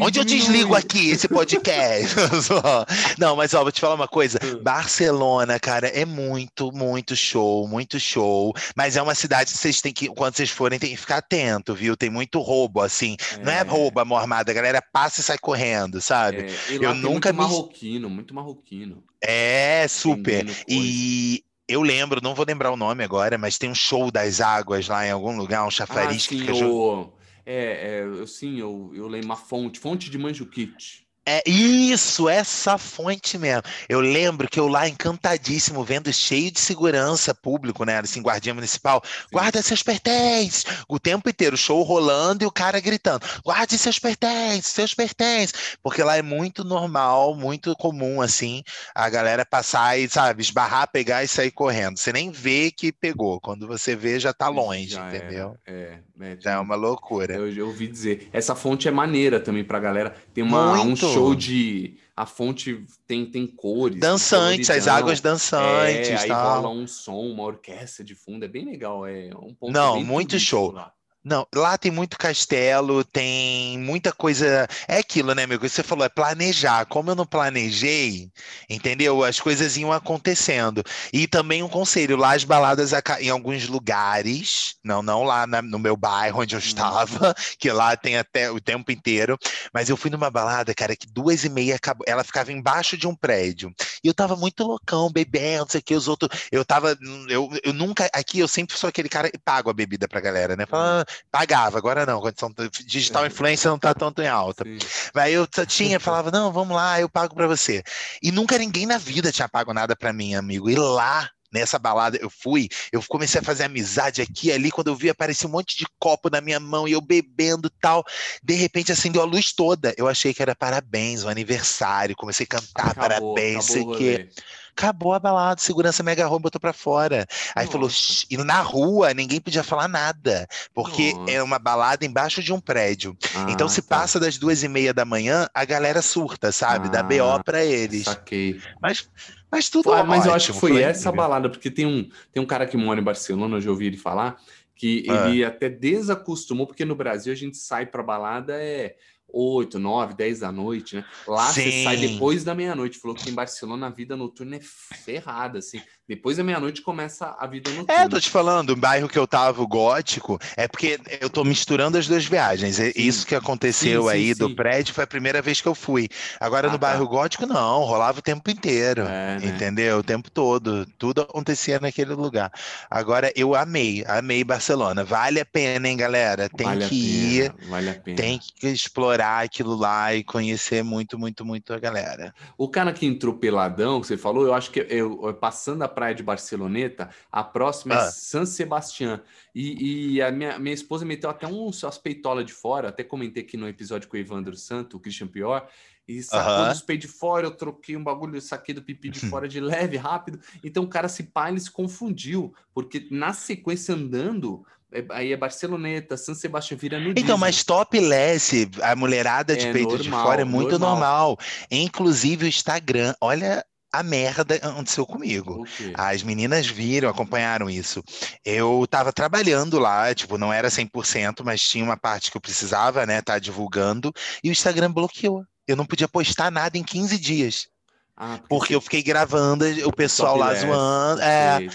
[0.00, 2.16] Onde eu desligo aqui esse podcast?
[3.20, 4.38] não, mas ó, vou te falar uma coisa.
[4.42, 4.62] Hum.
[4.62, 8.54] Barcelona, cara, é muito, muito show, muito show.
[8.74, 11.74] Mas é uma cidade que vocês têm que, quando vocês forem, tem que ficar atento,
[11.74, 11.94] viu?
[11.94, 13.14] Tem muito roubo, assim.
[13.38, 13.44] É.
[13.44, 16.46] Não é roubo a mão armada, a galera passa e sai correndo, sabe?
[16.46, 16.74] É.
[16.80, 17.36] eu nunca muito vi...
[17.36, 19.04] marroquino, muito marroquino.
[19.20, 20.46] É, super.
[20.66, 24.88] E eu lembro, não vou lembrar o nome agora, mas tem um show das águas
[24.88, 26.54] lá em algum lugar, um chafariz ah, que fica.
[26.54, 27.12] O...
[27.44, 31.02] É, é, eu, sim, eu, eu lembro uma fonte, fonte de Manjuquite.
[31.24, 33.62] É isso, essa fonte mesmo.
[33.88, 37.98] Eu lembro que eu lá encantadíssimo, vendo cheio de segurança público, né?
[37.98, 43.24] Assim, guardia municipal, guarda seus pertences, o tempo inteiro, show rolando e o cara gritando:
[43.44, 45.76] guarde seus pertences, seus pertences.
[45.80, 51.22] Porque lá é muito normal, muito comum, assim, a galera passar e, sabe, esbarrar, pegar
[51.22, 51.98] e sair correndo.
[51.98, 53.40] Você nem vê que pegou.
[53.40, 55.56] Quando você vê, já tá longe, já entendeu?
[55.64, 56.00] É, é,
[56.44, 57.34] é uma loucura.
[57.34, 58.28] Eu, eu ouvi dizer.
[58.32, 60.14] Essa fonte é maneira também pra galera.
[60.32, 61.96] Tem uma, um show de.
[62.16, 63.98] A fonte tem, tem cores.
[63.98, 66.08] Dançantes, as águas dançantes.
[66.10, 68.44] É, aí rola um som, uma orquestra de fundo.
[68.44, 69.06] É bem legal.
[69.06, 70.72] É um ponto Não, muito show.
[70.72, 70.92] Lá.
[71.24, 74.66] Não, lá tem muito castelo, tem muita coisa.
[74.88, 75.68] É aquilo, né, amigo?
[75.68, 76.84] Você falou, é planejar.
[76.86, 78.28] Como eu não planejei,
[78.68, 79.22] entendeu?
[79.22, 80.82] As coisas iam acontecendo.
[81.12, 85.78] E também um conselho: lá as baladas em alguns lugares, não, não lá na, no
[85.78, 86.62] meu bairro onde eu hum.
[86.62, 89.38] estava, que lá tem até o tempo inteiro.
[89.72, 92.04] Mas eu fui numa balada, cara, que duas e meia acabou.
[92.08, 93.72] Ela ficava embaixo de um prédio.
[94.02, 96.48] E eu tava muito loucão, bebendo, não sei o que, os outros.
[96.50, 96.98] Eu tava.
[97.28, 98.10] Eu, eu nunca.
[98.12, 100.66] Aqui eu sempre sou aquele cara que pago a bebida pra galera, né?
[100.66, 102.52] Fala, pagava, agora não, condição
[102.86, 103.28] digital é.
[103.28, 104.64] influência não tá tanto em alta.
[104.64, 104.78] Sim.
[105.14, 107.82] Aí eu tinha, falava, não, vamos lá, eu pago para você.
[108.22, 110.70] E nunca ninguém na vida tinha pago nada para mim, amigo.
[110.70, 114.88] E lá nessa balada eu fui, eu comecei a fazer amizade aqui e ali, quando
[114.88, 118.02] eu vi aparecer um monte de copo na minha mão e eu bebendo tal,
[118.42, 122.46] de repente acendeu a luz toda, eu achei que era parabéns, um aniversário, comecei a
[122.46, 124.30] cantar acabou, parabéns, sei o quê.
[124.76, 127.26] Acabou a balada, segurança mega e botou pra fora.
[127.54, 127.72] Aí Nossa.
[127.72, 127.90] falou,
[128.30, 131.30] e na rua ninguém podia falar nada, porque Nossa.
[131.30, 133.16] é uma balada embaixo de um prédio.
[133.34, 133.96] Ah, então se tá.
[133.96, 136.88] passa das duas e meia da manhã, a galera surta, sabe?
[136.88, 138.04] Ah, Dá BO pra eles.
[138.04, 138.60] Saquei.
[138.80, 139.08] Mas,
[139.50, 142.42] mas tudo ah, Mas eu acho que foi, foi essa balada, porque tem um, tem
[142.42, 144.36] um cara que mora em Barcelona, eu já ouvi ele falar,
[144.74, 145.28] que ah.
[145.28, 148.96] ele até desacostumou, porque no Brasil a gente sai pra balada, é
[149.32, 151.04] 8, 9, 10 da noite, né?
[151.26, 151.62] Lá Sim.
[151.62, 152.98] você sai depois da meia-noite.
[152.98, 155.80] Falou que em Barcelona a vida noturna é ferrada, assim.
[156.08, 158.02] Depois da meia-noite começa a vida noturna.
[158.02, 161.44] É, tô te falando, o bairro que eu tava, o gótico, é porque eu tô
[161.44, 162.76] misturando as duas viagens.
[162.76, 162.92] Sim.
[162.96, 166.08] Isso que aconteceu sim, sim, aí do prédio foi a primeira vez que eu fui.
[166.40, 167.10] Agora ah, no bairro tá.
[167.10, 169.02] gótico, não, rolava o tempo inteiro.
[169.02, 169.46] É, né?
[169.46, 169.98] Entendeu?
[169.98, 170.84] O tempo todo.
[170.98, 172.50] Tudo acontecia naquele lugar.
[172.90, 175.04] Agora, eu amei, amei Barcelona.
[175.04, 176.48] Vale a pena, hein, galera?
[176.48, 177.54] Tem vale que ir.
[177.68, 178.16] Vale a pena.
[178.16, 182.34] Tem que explorar aquilo lá e conhecer muito, muito, muito a galera.
[182.58, 186.14] O cara que entrou peladão, que você falou, eu acho que eu, passando a praia
[186.14, 188.06] de Barceloneta, a próxima é ah.
[188.06, 189.20] é San Sebastián.
[189.54, 193.42] E, e, a minha, minha esposa meteu até um as peitolas de fora, até comentei
[193.42, 195.68] aqui no episódio com o Evandro Santo, o Christian Pior,
[196.06, 199.46] e sacou dos peitos de fora, eu troquei um bagulho, saquei do pipi de fora
[199.46, 200.40] de leve, rápido.
[200.62, 205.36] Então o cara se pá, ele se confundiu, porque na sequência andando, é, aí é
[205.36, 210.10] Barceloneta, San Sebastião vira no Então, mas topless, a mulherada de é peito normal, de
[210.10, 210.98] fora é muito normal.
[210.98, 211.38] normal.
[211.70, 215.64] Inclusive o Instagram, olha a merda aconteceu comigo.
[215.94, 218.02] As meninas viram, acompanharam isso.
[218.44, 223.04] Eu tava trabalhando lá, tipo, não era 100%, mas tinha uma parte que eu precisava,
[223.04, 224.12] né, tá divulgando,
[224.42, 225.44] e o Instagram bloqueou.
[225.68, 227.68] Eu não podia postar nada em 15 dias.
[228.16, 231.20] Ah, porque, porque eu fiquei gravando o pessoal lá zoando.
[231.22, 231.66] É,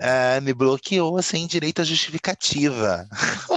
[0.00, 0.36] é.
[0.36, 3.06] é, me bloqueou sem direito à justificativa.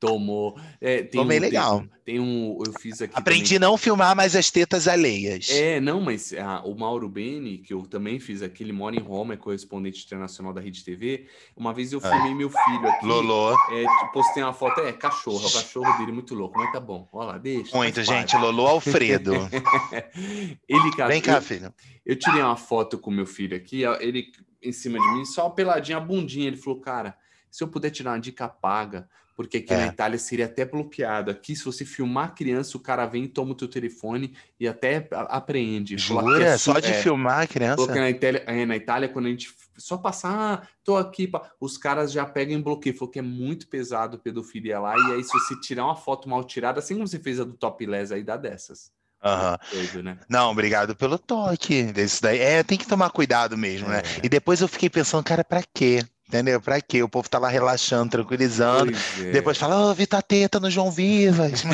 [0.00, 0.58] Tomou.
[0.80, 1.80] É, Tomei um, legal.
[1.80, 2.58] Tem, tem, um.
[2.64, 3.12] Eu fiz aqui.
[3.14, 5.50] Aprendi a não filmar mais as tetas alheias.
[5.50, 9.00] É, não, mas ah, o Mauro Beni, que eu também fiz aqui, ele mora em
[9.00, 11.26] Roma, é correspondente internacional da Rede TV.
[11.54, 13.04] Uma vez eu filmei meu filho aqui.
[13.04, 13.54] Lolo.
[13.70, 13.84] É,
[14.14, 17.06] postei uma foto, é cachorro, é o cachorro dele muito louco, mas tá bom.
[17.12, 17.76] Olha lá, deixa.
[17.76, 18.34] Muito, gente.
[18.36, 19.34] Lolo Alfredo.
[20.66, 21.74] ele, cara, Vem cá, eu, filho.
[22.06, 24.32] Eu tirei uma foto com meu filho aqui, ele
[24.62, 26.46] em cima de mim, só peladinha, a bundinha.
[26.46, 27.16] Ele falou, cara,
[27.50, 29.08] se eu puder tirar uma dica paga
[29.40, 29.76] porque aqui é.
[29.78, 31.30] na Itália seria até bloqueado.
[31.30, 35.08] Aqui, se você filmar a criança, o cara vem, toma o teu telefone e até
[35.12, 35.96] apreende.
[35.96, 36.44] Jura?
[36.44, 37.86] É só de é, filmar a criança?
[37.86, 41.78] Na Itália, é, na Itália, quando a gente só passar, ah, tô aqui, pá, os
[41.78, 42.94] caras já pegam em bloqueio.
[42.94, 44.94] Falou que é muito pesado pedofilia lá.
[44.94, 47.54] E aí, se você tirar uma foto mal tirada, assim como você fez a do
[47.54, 48.92] Top Les aí, dá dessas.
[49.24, 50.02] Uhum.
[50.02, 50.18] né?
[50.28, 51.84] Não, obrigado pelo toque.
[51.84, 52.38] Desse daí.
[52.40, 54.00] É, tem que tomar cuidado mesmo, né?
[54.00, 54.02] é.
[54.02, 54.20] né?
[54.22, 56.04] E depois eu fiquei pensando, cara, pra quê?
[56.30, 56.60] Entendeu?
[56.60, 57.02] Pra quê?
[57.02, 58.92] O povo tá lá relaxando, tranquilizando.
[59.18, 59.32] É.
[59.32, 61.64] Depois fala, ô, oh, vi tua teta no João Vivas.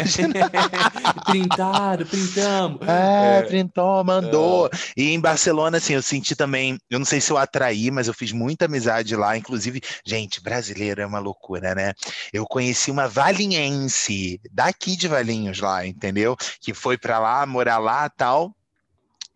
[1.27, 2.81] Printado, printamos.
[2.89, 3.43] É, é.
[3.43, 4.71] printou, mandou.
[4.73, 4.79] É.
[4.97, 8.15] E em Barcelona, assim, eu senti também, eu não sei se eu atraí, mas eu
[8.15, 9.37] fiz muita amizade lá.
[9.37, 11.93] Inclusive, gente, brasileiro é uma loucura, né?
[12.33, 16.35] Eu conheci uma valinhense, daqui de Valinhos lá, entendeu?
[16.63, 18.57] Que foi pra lá, morar lá tal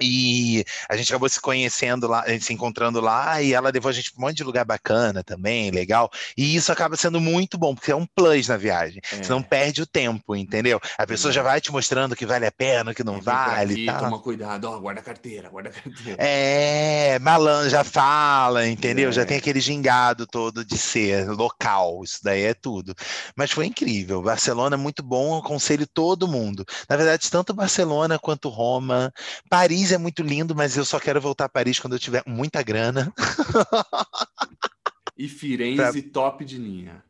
[0.00, 3.92] E a gente acabou se conhecendo lá, eh, se encontrando lá, e ela levou a
[3.92, 6.10] gente para um monte de lugar bacana também, legal.
[6.36, 9.00] E isso acaba sendo muito bom, porque é um plus na viagem.
[9.12, 9.16] É.
[9.16, 10.80] Você não perde o tempo, entendeu?
[10.96, 11.34] A pessoa é.
[11.34, 13.88] já vai te mostrando que vale a pena, que não é, vale.
[13.88, 16.16] Aqui, Toma cuidado, ó, guarda a carteira, guarda a carteira.
[16.18, 19.12] É, malandro já fala, entendeu?
[19.12, 19.24] Já é.
[19.24, 22.02] tem aquele gingado todo de ser local.
[22.02, 22.94] Isso daí é tudo.
[23.36, 24.22] Mas foi incrível.
[24.22, 26.64] Barcelona, muito bom, aconselho todo mundo.
[26.88, 29.12] Na verdade, tanto Barcelona quanto Roma.
[29.48, 32.22] Paris Paris é muito lindo, mas eu só quero voltar a Paris quando eu tiver
[32.26, 33.12] muita grana.
[35.18, 36.12] e Firenze, pra...
[36.12, 37.02] top de linha.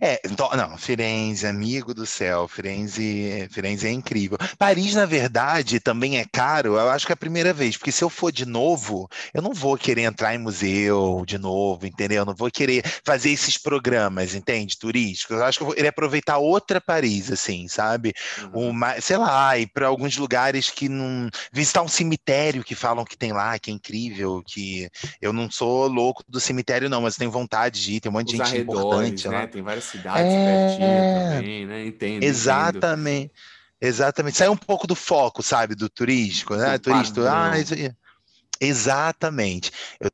[0.00, 4.38] É, então, não, Firenze, amigo do céu, Firenze, Firenze é incrível.
[4.58, 8.02] Paris, na verdade, também é caro, eu acho que é a primeira vez, porque se
[8.02, 12.18] eu for de novo, eu não vou querer entrar em museu de novo, entendeu?
[12.18, 14.78] Eu não vou querer fazer esses programas, entende?
[14.78, 15.36] Turísticos.
[15.36, 18.12] Eu acho que eu vou querer aproveitar outra Paris, assim, sabe?
[18.54, 18.70] Uhum.
[18.70, 21.28] Uma, sei lá, ir para alguns lugares que não.
[21.52, 24.88] visitar um cemitério que falam que tem lá, que é incrível, que
[25.20, 28.34] eu não sou louco do cemitério, não, mas tenho vontade de ir, tem um monte
[28.34, 29.38] de Os gente importante né?
[29.38, 29.46] lá.
[29.46, 30.46] Tem várias cidades é...
[30.46, 31.86] pertinho também, né?
[31.86, 32.22] Entendo.
[32.22, 33.26] Exatamente.
[33.26, 33.62] Entendo.
[33.80, 34.36] Exatamente.
[34.36, 36.78] Sai um pouco do foco, sabe, do turístico, né?
[36.78, 37.74] Turista, ah, isso.
[38.60, 39.72] Exatamente.
[39.98, 40.08] Eu,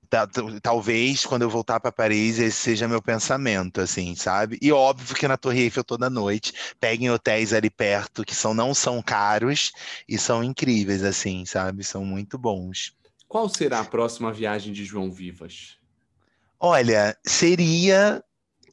[0.63, 4.59] talvez quando eu voltar para Paris esse seja meu pensamento, assim, sabe?
[4.63, 8.73] E óbvio que na Torre Eiffel toda noite peguem hotéis ali perto que são não
[8.73, 9.71] são caros
[10.09, 11.85] e são incríveis, assim, sabe?
[11.85, 12.97] São muito bons.
[13.29, 15.77] Qual será a próxima viagem de João Vivas?
[16.59, 18.25] Olha, seria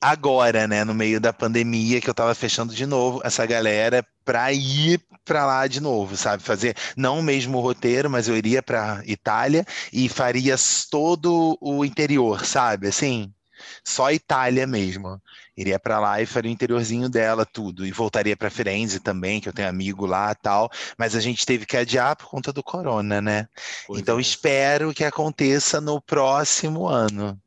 [0.01, 4.51] agora, né, no meio da pandemia, que eu tava fechando de novo essa galera para
[4.51, 6.43] ir para lá de novo, sabe?
[6.43, 10.55] Fazer não o mesmo roteiro, mas eu iria para Itália e faria
[10.89, 12.87] todo o interior, sabe?
[12.87, 13.33] Assim,
[13.83, 15.21] só Itália mesmo.
[15.57, 19.47] Iria para lá e faria o interiorzinho dela tudo e voltaria para Firenze também, que
[19.47, 23.21] eu tenho amigo lá, tal, mas a gente teve que adiar por conta do corona,
[23.21, 23.47] né?
[23.87, 24.21] Pois então é.
[24.21, 27.39] espero que aconteça no próximo ano.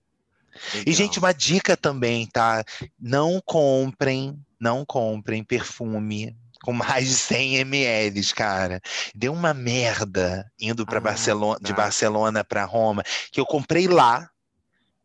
[0.74, 0.84] Legal.
[0.86, 2.64] E, gente, uma dica também, tá?
[2.98, 8.80] Não comprem, não comprem perfume com mais de 100 ml, cara.
[9.14, 11.66] Deu uma merda indo para ah, Barcelona, tá.
[11.66, 13.02] de Barcelona para Roma,
[13.32, 14.28] que eu comprei lá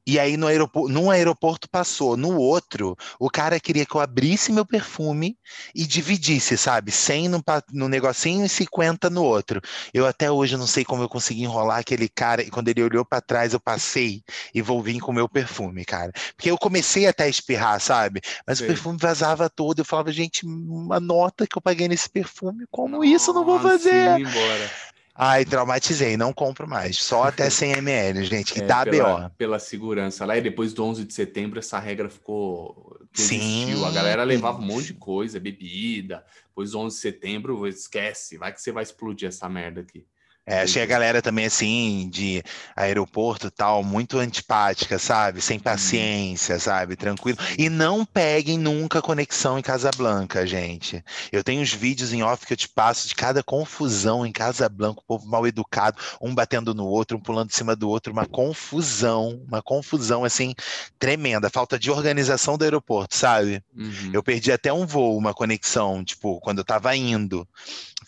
[0.05, 4.51] e aí no aeroporto, num aeroporto passou, no outro, o cara queria que eu abrisse
[4.51, 5.37] meu perfume
[5.73, 6.91] e dividisse, sabe?
[6.91, 9.61] 100 no, no negocinho e 50 no outro.
[9.93, 13.05] Eu até hoje não sei como eu consegui enrolar aquele cara e quando ele olhou
[13.05, 14.21] para trás eu passei
[14.53, 16.11] e vou vir com o meu perfume, cara.
[16.35, 18.21] Porque eu comecei até a espirrar, sabe?
[18.45, 18.65] Mas Sim.
[18.65, 19.79] o perfume vazava todo.
[19.79, 23.45] Eu falava, gente, uma nota que eu paguei nesse perfume, como Nossa, isso eu não
[23.45, 24.17] vou fazer?
[24.17, 24.92] Sim, embora.
[25.15, 26.97] Ai, traumatizei, não compro mais.
[26.97, 29.35] Só até 100 ml, gente, que é, dá pela, BO.
[29.37, 30.37] Pela segurança lá.
[30.37, 32.99] E depois do 11 de setembro, essa regra ficou.
[33.13, 33.35] Sim.
[33.35, 33.85] Existiu.
[33.85, 36.25] A galera levava um monte de coisa, bebida.
[36.47, 38.37] Depois 11 de setembro, esquece.
[38.37, 40.03] Vai que você vai explodir essa merda aqui.
[40.45, 42.43] É, achei a galera também assim, de
[42.75, 45.41] aeroporto tal, muito antipática, sabe?
[45.41, 45.63] Sem uhum.
[45.63, 46.97] paciência, sabe?
[46.97, 47.37] Tranquilo.
[47.57, 51.01] E não peguem nunca conexão em Casablanca, gente.
[51.31, 54.99] Eu tenho os vídeos em off que eu te passo de cada confusão em Casablanca,
[54.99, 58.25] o povo mal educado, um batendo no outro, um pulando em cima do outro, uma
[58.25, 60.53] confusão, uma confusão assim
[60.99, 63.63] tremenda, falta de organização do aeroporto, sabe?
[63.73, 64.11] Uhum.
[64.11, 67.47] Eu perdi até um voo, uma conexão, tipo, quando eu tava indo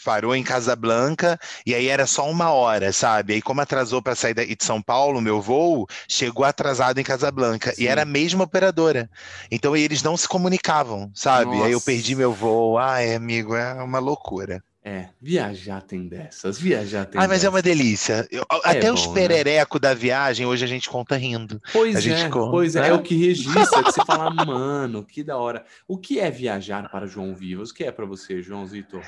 [0.03, 3.33] parou em Casablanca e aí era só uma hora, sabe?
[3.33, 7.83] Aí como atrasou para sair de São Paulo, meu voo chegou atrasado em Casablanca Sim.
[7.83, 9.09] e era a mesma operadora.
[9.51, 11.51] Então eles não se comunicavam, sabe?
[11.51, 11.65] Nossa.
[11.65, 12.77] Aí eu perdi meu voo.
[12.77, 14.63] Ai, amigo, é uma loucura.
[14.87, 17.45] É, viajar tem dessas, viajar tem Ah, mas dessas.
[17.45, 18.27] é uma delícia.
[18.29, 19.13] Eu, é até bom, os né?
[19.15, 19.79] perereco né?
[19.81, 21.59] da viagem, hoje a gente conta rindo.
[21.73, 25.03] Pois a é, conta, pois é, é, é o que registra, que você fala, mano,
[25.03, 25.65] que da hora.
[25.87, 27.71] O que é viajar para João Vivas?
[27.71, 29.01] O que é para você, João Zito?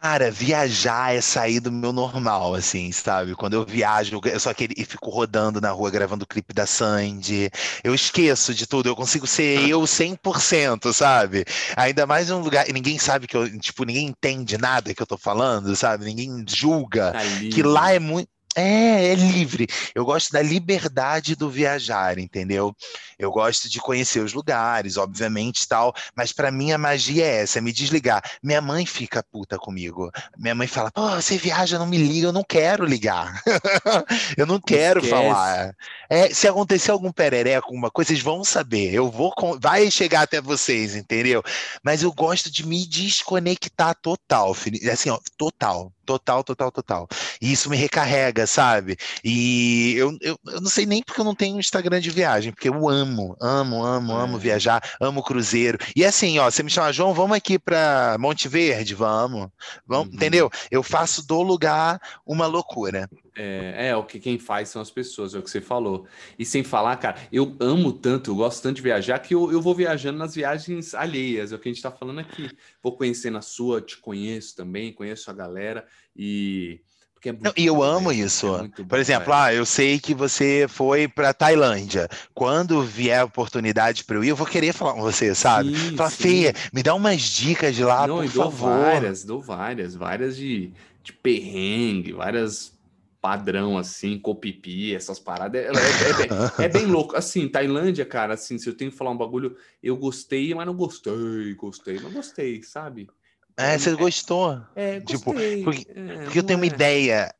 [0.00, 3.34] Cara, viajar é sair do meu normal, assim, sabe?
[3.34, 7.50] Quando eu viajo, eu só e fico rodando na rua gravando o clipe da Sandy.
[7.84, 11.44] Eu esqueço de tudo, eu consigo ser eu 100%, sabe?
[11.76, 15.02] Ainda mais em um lugar e ninguém sabe que eu, tipo, ninguém entende nada que
[15.02, 16.06] eu tô falando, sabe?
[16.06, 17.12] Ninguém julga.
[17.12, 17.20] Tá
[17.52, 19.68] que lá é muito é, é livre.
[19.94, 22.74] Eu gosto da liberdade do viajar, entendeu?
[23.18, 27.58] Eu gosto de conhecer os lugares, obviamente, tal, mas para mim a magia é essa,
[27.58, 28.22] é me desligar.
[28.42, 30.10] Minha mãe fica puta comigo.
[30.36, 33.40] Minha mãe fala: "Pô, você viaja, não me liga, eu não quero ligar.
[34.36, 35.10] eu não quero Esquece.
[35.14, 35.74] falar.
[36.08, 38.92] É, se acontecer algum perereco, alguma coisa, vocês vão saber.
[38.92, 41.42] Eu vou vai chegar até vocês, entendeu?
[41.84, 44.56] Mas eu gosto de me desconectar total,
[44.90, 47.08] assim, ó, total Total, total, total.
[47.40, 48.96] E isso me recarrega, sabe?
[49.22, 52.68] E eu, eu, eu, não sei nem porque eu não tenho Instagram de viagem, porque
[52.68, 54.40] eu amo, amo, amo, amo é.
[54.40, 55.78] viajar, amo cruzeiro.
[55.94, 58.94] E assim, ó, você me chama, João, vamos aqui para Monte Verde?
[58.94, 59.48] Vamos.
[59.86, 60.14] vamos uhum.
[60.14, 60.50] Entendeu?
[60.70, 63.08] Eu faço do lugar uma loucura.
[63.36, 66.06] É, é, o que quem faz são as pessoas, é o que você falou.
[66.38, 69.60] E sem falar, cara, eu amo tanto, eu gosto tanto de viajar, que eu, eu
[69.60, 72.50] vou viajando nas viagens alheias, é o que a gente tá falando aqui.
[72.82, 76.80] Vou conhecendo a sua, te conheço também, conheço a galera e.
[77.22, 78.46] É Não, e eu amo isso.
[78.56, 82.08] É bom, Por exemplo, ah, eu sei que você foi para Tailândia.
[82.32, 85.76] Quando vier a oportunidade para eu ir, eu vou querer falar com você, sabe?
[85.76, 88.70] Sim, Fala, Feia, me dá umas dicas de lá, Não, por dou favor.
[88.70, 90.72] várias, dou várias, várias de,
[91.02, 92.72] de perrengue, várias
[93.20, 95.62] padrão, assim, copipi, essas paradas.
[95.62, 97.16] É, é, é, é, bem louco.
[97.16, 100.74] Assim, Tailândia, cara, assim, se eu tenho que falar um bagulho, eu gostei, mas não
[100.74, 103.08] gostei, gostei, não gostei, sabe?
[103.56, 104.62] É, você gostou?
[104.74, 105.58] É, tipo, gostei.
[105.58, 105.86] Tipo, porque,
[106.24, 107.34] porque eu tenho uma ideia.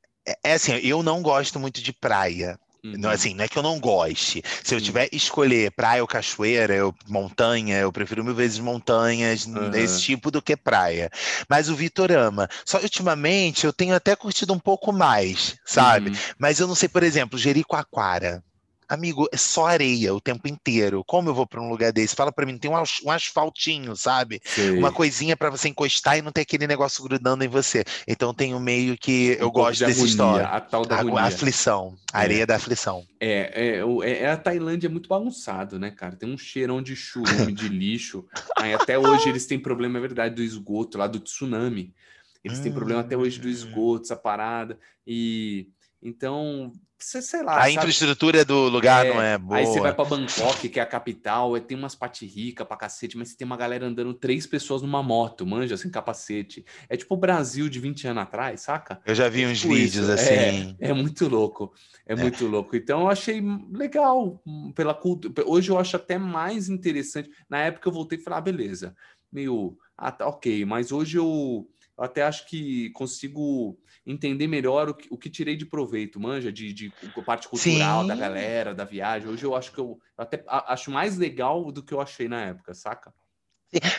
[0.44, 2.58] É assim, eu não gosto muito de praia.
[2.84, 2.94] Uhum.
[2.96, 4.42] Não, assim, não é que eu não goste.
[4.64, 9.70] Se eu tiver escolher praia ou cachoeira, eu, montanha, eu prefiro mil vezes montanhas uhum.
[9.70, 11.10] desse tipo do que praia.
[11.48, 16.10] Mas o Vitorama, só ultimamente eu tenho até curtido um pouco mais, sabe?
[16.10, 16.16] Uhum.
[16.38, 18.42] Mas eu não sei, por exemplo, Jericoacoara.
[18.90, 21.04] Amigo, é só areia o tempo inteiro.
[21.06, 22.16] Como eu vou para um lugar desse?
[22.16, 24.40] Fala para mim, tem um, um asfaltinho, sabe?
[24.44, 24.78] Sim.
[24.78, 27.84] Uma coisinha para você encostar e não ter aquele negócio grudando em você.
[28.08, 30.44] Então tenho meio que um eu gosto de dessa história.
[30.44, 32.24] A tal da a, aflição, a é.
[32.24, 33.06] areia da aflição.
[33.20, 36.16] É, é, é, a Tailândia é muito bagunçado, né, cara?
[36.16, 38.26] Tem um cheirão de churume, de lixo.
[38.58, 41.94] Aí até hoje eles têm problema, é verdade, do esgoto lá do tsunami.
[42.42, 43.52] Eles hum, têm problema até hoje do hum.
[43.52, 44.76] esgoto, essa parada.
[45.06, 45.68] E
[46.02, 46.72] então
[47.04, 47.56] sei lá.
[47.56, 47.72] A sabe?
[47.74, 49.58] infraestrutura do lugar é, não é boa.
[49.58, 53.16] Aí você vai para Bangkok, que é a capital, tem umas pate rica pra cacete,
[53.16, 56.64] mas você tem uma galera andando três pessoas numa moto, manja, sem capacete.
[56.88, 59.00] É tipo o Brasil de 20 anos atrás, saca?
[59.04, 60.12] Eu já vi é uns tipo vídeos isso.
[60.12, 60.76] assim.
[60.80, 61.72] É, é, muito louco.
[62.06, 62.76] É, é, muito louco.
[62.76, 63.42] Então eu achei
[63.72, 64.42] legal
[64.74, 65.32] pela cultura.
[65.46, 67.30] Hoje eu acho até mais interessante.
[67.48, 68.94] Na época eu voltei e falei, ah, beleza.
[69.32, 71.68] Meio, ah, tá, ok, mas hoje eu
[72.00, 76.50] eu até acho que consigo entender melhor o que, o que tirei de proveito, manja,
[76.50, 76.92] de, de
[77.24, 78.08] parte cultural Sim.
[78.08, 79.28] da galera, da viagem.
[79.28, 82.40] Hoje eu acho que eu, eu até acho mais legal do que eu achei na
[82.46, 83.12] época, saca?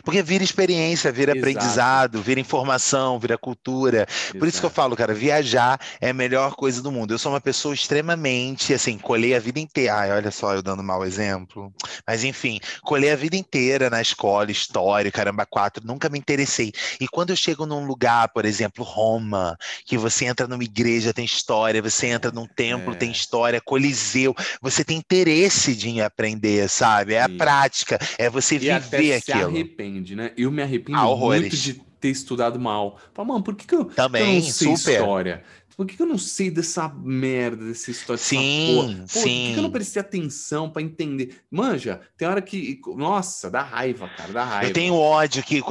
[0.03, 1.39] Porque vira experiência, vira Exato.
[1.39, 4.05] aprendizado, vira informação, vira cultura.
[4.09, 4.39] Exato.
[4.39, 7.13] Por isso que eu falo, cara, viajar é a melhor coisa do mundo.
[7.13, 9.95] Eu sou uma pessoa extremamente, assim, colhei a vida inteira.
[9.95, 11.73] Ai, olha só, eu dando mau exemplo.
[12.05, 16.73] Mas enfim, colhei a vida inteira na escola, história, caramba, quatro, nunca me interessei.
[16.99, 21.25] E quando eu chego num lugar, por exemplo, Roma, que você entra numa igreja, tem
[21.25, 22.97] história, você entra num templo, é.
[22.97, 27.13] tem história, Coliseu, você tem interesse de aprender, sabe?
[27.13, 30.31] É a prática, é você e viver aquilo arrepende, né?
[30.37, 32.99] Eu me arrependo ah, muito de ter estudado mal.
[33.13, 34.99] Fala, mano, por que, que eu, Também, eu não sei super.
[34.99, 35.43] história?
[35.75, 38.21] Por que, que eu não sei dessa merda, dessa história?
[38.21, 39.19] Sim, Pô, sim.
[39.19, 41.41] Por que, que eu não prestei atenção para entender?
[41.49, 42.79] Manja, tem hora que.
[42.95, 44.69] Nossa, dá raiva, cara, dá raiva.
[44.69, 45.61] Eu tenho ódio que.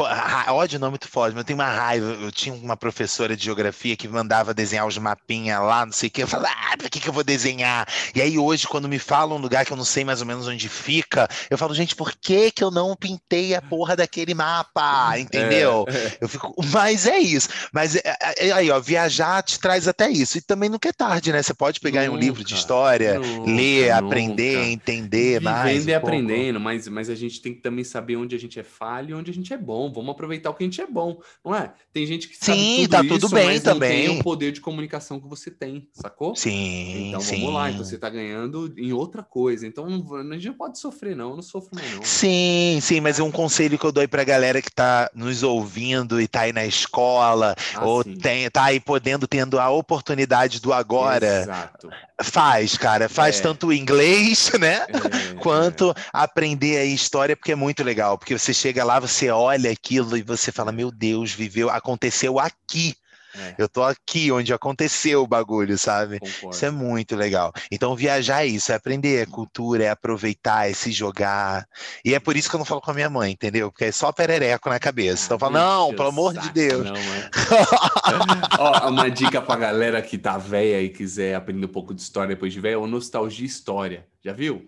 [0.49, 2.07] Ódio não é muito forte, mas eu tenho uma raiva.
[2.07, 6.13] Eu tinha uma professora de geografia que mandava desenhar os mapinhas lá, não sei o
[6.13, 6.23] quê.
[6.23, 7.87] Eu falava, ah, pra que, que eu vou desenhar?
[8.15, 10.47] E aí hoje, quando me falam um lugar que eu não sei mais ou menos
[10.47, 15.19] onde fica, eu falo, gente, por que, que eu não pintei a porra daquele mapa?
[15.19, 15.85] Entendeu?
[15.89, 16.19] É, é.
[16.21, 16.55] Eu fico.
[16.73, 17.49] Mas é isso.
[17.73, 18.03] Mas é,
[18.39, 20.39] é, aí, ó, viajar te traz até isso.
[20.39, 21.43] E também nunca é tarde, né?
[21.43, 24.07] Você pode pegar nunca, um livro de história, nunca, ler, nunca.
[24.07, 25.73] aprender, entender Vivendo mais.
[25.73, 28.59] Vivendo um e aprendendo, mas, mas a gente tem que também saber onde a gente
[28.59, 29.93] é falho e onde a gente é bom.
[29.93, 31.73] Vamos aproveitar o que a gente é bom, não é?
[31.93, 34.09] Tem gente que sabe sim, tudo tá isso, tudo bem também.
[34.09, 36.35] tem o poder de comunicação que você tem, sacou?
[36.35, 37.41] Sim, Então sim.
[37.41, 39.67] vamos lá, então você tá ganhando em outra coisa.
[39.67, 41.31] Então a gente não pode sofrer, não.
[41.31, 42.03] Eu não sofro mais, não.
[42.03, 45.43] Sim, sim, mas é um conselho que eu dou aí pra galera que tá nos
[45.43, 50.61] ouvindo e tá aí na escola, ah, ou tem, tá aí podendo, tendo a oportunidade
[50.61, 51.43] do agora.
[51.43, 51.91] Exato.
[52.23, 53.43] Faz, cara, faz é.
[53.43, 54.87] tanto inglês, né?
[54.89, 55.95] É, quanto é.
[56.13, 58.19] aprender a história, porque é muito legal.
[58.19, 62.95] Porque você chega lá, você olha aquilo e você fala: Meu Deus, viveu, aconteceu aqui.
[63.37, 63.55] É.
[63.59, 66.19] Eu tô aqui onde aconteceu o bagulho, sabe?
[66.19, 66.57] Concordo.
[66.57, 67.53] Isso é muito legal.
[67.71, 71.67] Então, viajar é isso, é aprender, é cultura, é aproveitar, é se jogar.
[72.05, 73.71] E é por isso que eu não falo com a minha mãe, entendeu?
[73.71, 75.27] Porque é só perereco na cabeça.
[75.27, 76.85] então, eu falo, não, pelo amor de Deus.
[76.85, 77.31] Não, é.
[78.59, 82.35] Ó, uma dica pra galera que tá velha e quiser aprender um pouco de história
[82.35, 84.10] depois de velha, é o Nostalgia História.
[84.23, 84.67] Já viu?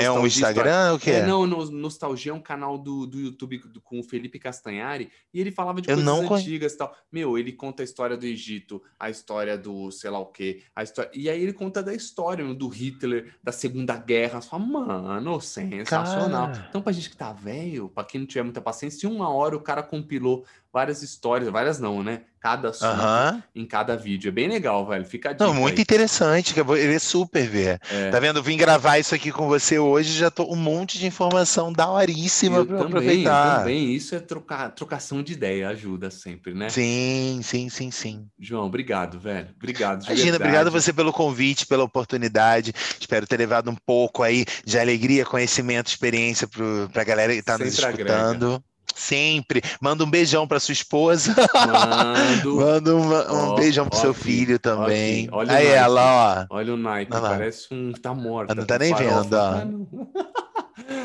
[0.00, 1.26] é um Instagram ou que é?
[1.26, 5.50] Não, Nostalgia é um canal do, do YouTube do, com o Felipe Castanhari e ele
[5.50, 6.96] falava de eu coisas antigas e tal.
[7.12, 10.82] Meu, ele conta a história do Egito, a história do sei lá o quê, a
[10.82, 11.10] história...
[11.14, 14.40] e aí ele conta da história do Hitler, da Segunda Guerra.
[14.40, 16.46] Fala, mano, sensacional.
[16.46, 16.66] Cara.
[16.70, 19.54] Então, pra gente que tá velho, pra quem não tiver muita paciência, em uma hora
[19.54, 22.22] o cara compilou várias histórias, várias não, né?
[22.40, 24.28] Cada assunto em cada vídeo.
[24.28, 25.04] É bem legal, velho.
[25.04, 25.82] Fica a dica Não, muito aí.
[25.82, 27.80] interessante, que eu vou querer super ver.
[27.90, 28.10] É.
[28.10, 28.38] Tá vendo?
[28.38, 32.58] Eu vim gravar isso aqui com você hoje, já tô um monte de informação daoríssima
[32.58, 33.68] Eu pra eu também, aproveitar.
[33.68, 36.68] Isso é trocar, trocação de ideia, ajuda sempre, né?
[36.68, 38.28] Sim, sim, sim, sim.
[38.38, 39.48] João, obrigado, velho.
[39.56, 42.72] Obrigado, Imagina, obrigado você pelo convite, pela oportunidade.
[43.00, 47.58] Espero ter levado um pouco aí de alegria, conhecimento, experiência pro, pra galera que tá
[47.58, 48.62] nos Sempre agrega.
[48.98, 49.62] Sempre.
[49.80, 51.34] Manda um beijão pra sua esposa.
[51.66, 52.56] Mando.
[52.60, 55.28] Manda uma- um Ó, beijão pro ó seu filho também.
[55.32, 56.56] olha Aí ela, ó.
[56.56, 57.92] Olha o Nike, Olha parece um.
[57.92, 58.54] Tá morta.
[58.54, 59.22] Não tá com nem farofa.
[59.22, 60.04] vendo, ó.
[60.04, 60.28] Tá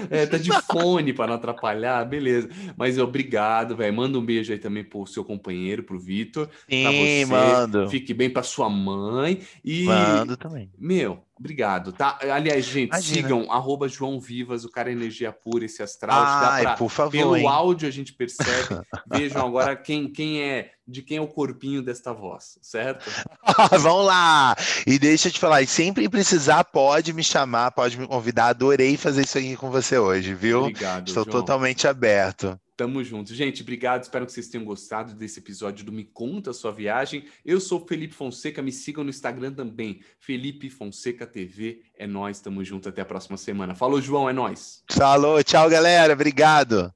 [0.09, 2.47] É, tá de fone para não atrapalhar, beleza.
[2.77, 3.93] Mas obrigado, velho.
[3.93, 6.47] Manda um beijo aí também pro seu companheiro, pro Vitor.
[6.47, 7.31] Pra Sim, você.
[7.31, 7.89] mando.
[7.89, 9.39] Fique bem pra sua mãe.
[9.63, 10.71] E, Mando também.
[10.79, 12.17] meu, obrigado, tá?
[12.21, 13.15] Aliás, gente, Imagina.
[13.15, 16.23] sigam arroba João Vivas, o cara é energia pura, esse astral.
[16.25, 17.47] Ai, pra- por favor, pelo hein?
[17.47, 18.81] áudio a gente percebe.
[19.11, 23.09] Vejam agora quem, quem é, de quem é o corpinho desta voz, certo?
[23.79, 24.55] Vamos lá!
[24.85, 28.47] E deixa eu te falar, e sempre precisar, pode me chamar, pode me convidar.
[28.47, 30.61] Adorei fazer isso aqui com você hoje, viu?
[30.61, 31.31] Obrigado, Estou João.
[31.39, 32.59] totalmente aberto.
[32.83, 33.33] Tamo junto.
[33.33, 34.03] Gente, obrigado.
[34.03, 37.23] Espero que vocês tenham gostado desse episódio do Me Conta Sua Viagem.
[37.45, 38.61] Eu sou Felipe Fonseca.
[38.61, 40.01] Me sigam no Instagram também.
[40.19, 41.81] Felipe Fonseca TV.
[41.95, 42.41] É nós.
[42.41, 42.89] Tamo junto.
[42.89, 43.73] Até a próxima semana.
[43.73, 44.29] Falou, João.
[44.29, 44.83] É nós.
[44.91, 46.11] Falou, tchau, galera.
[46.11, 46.93] Obrigado.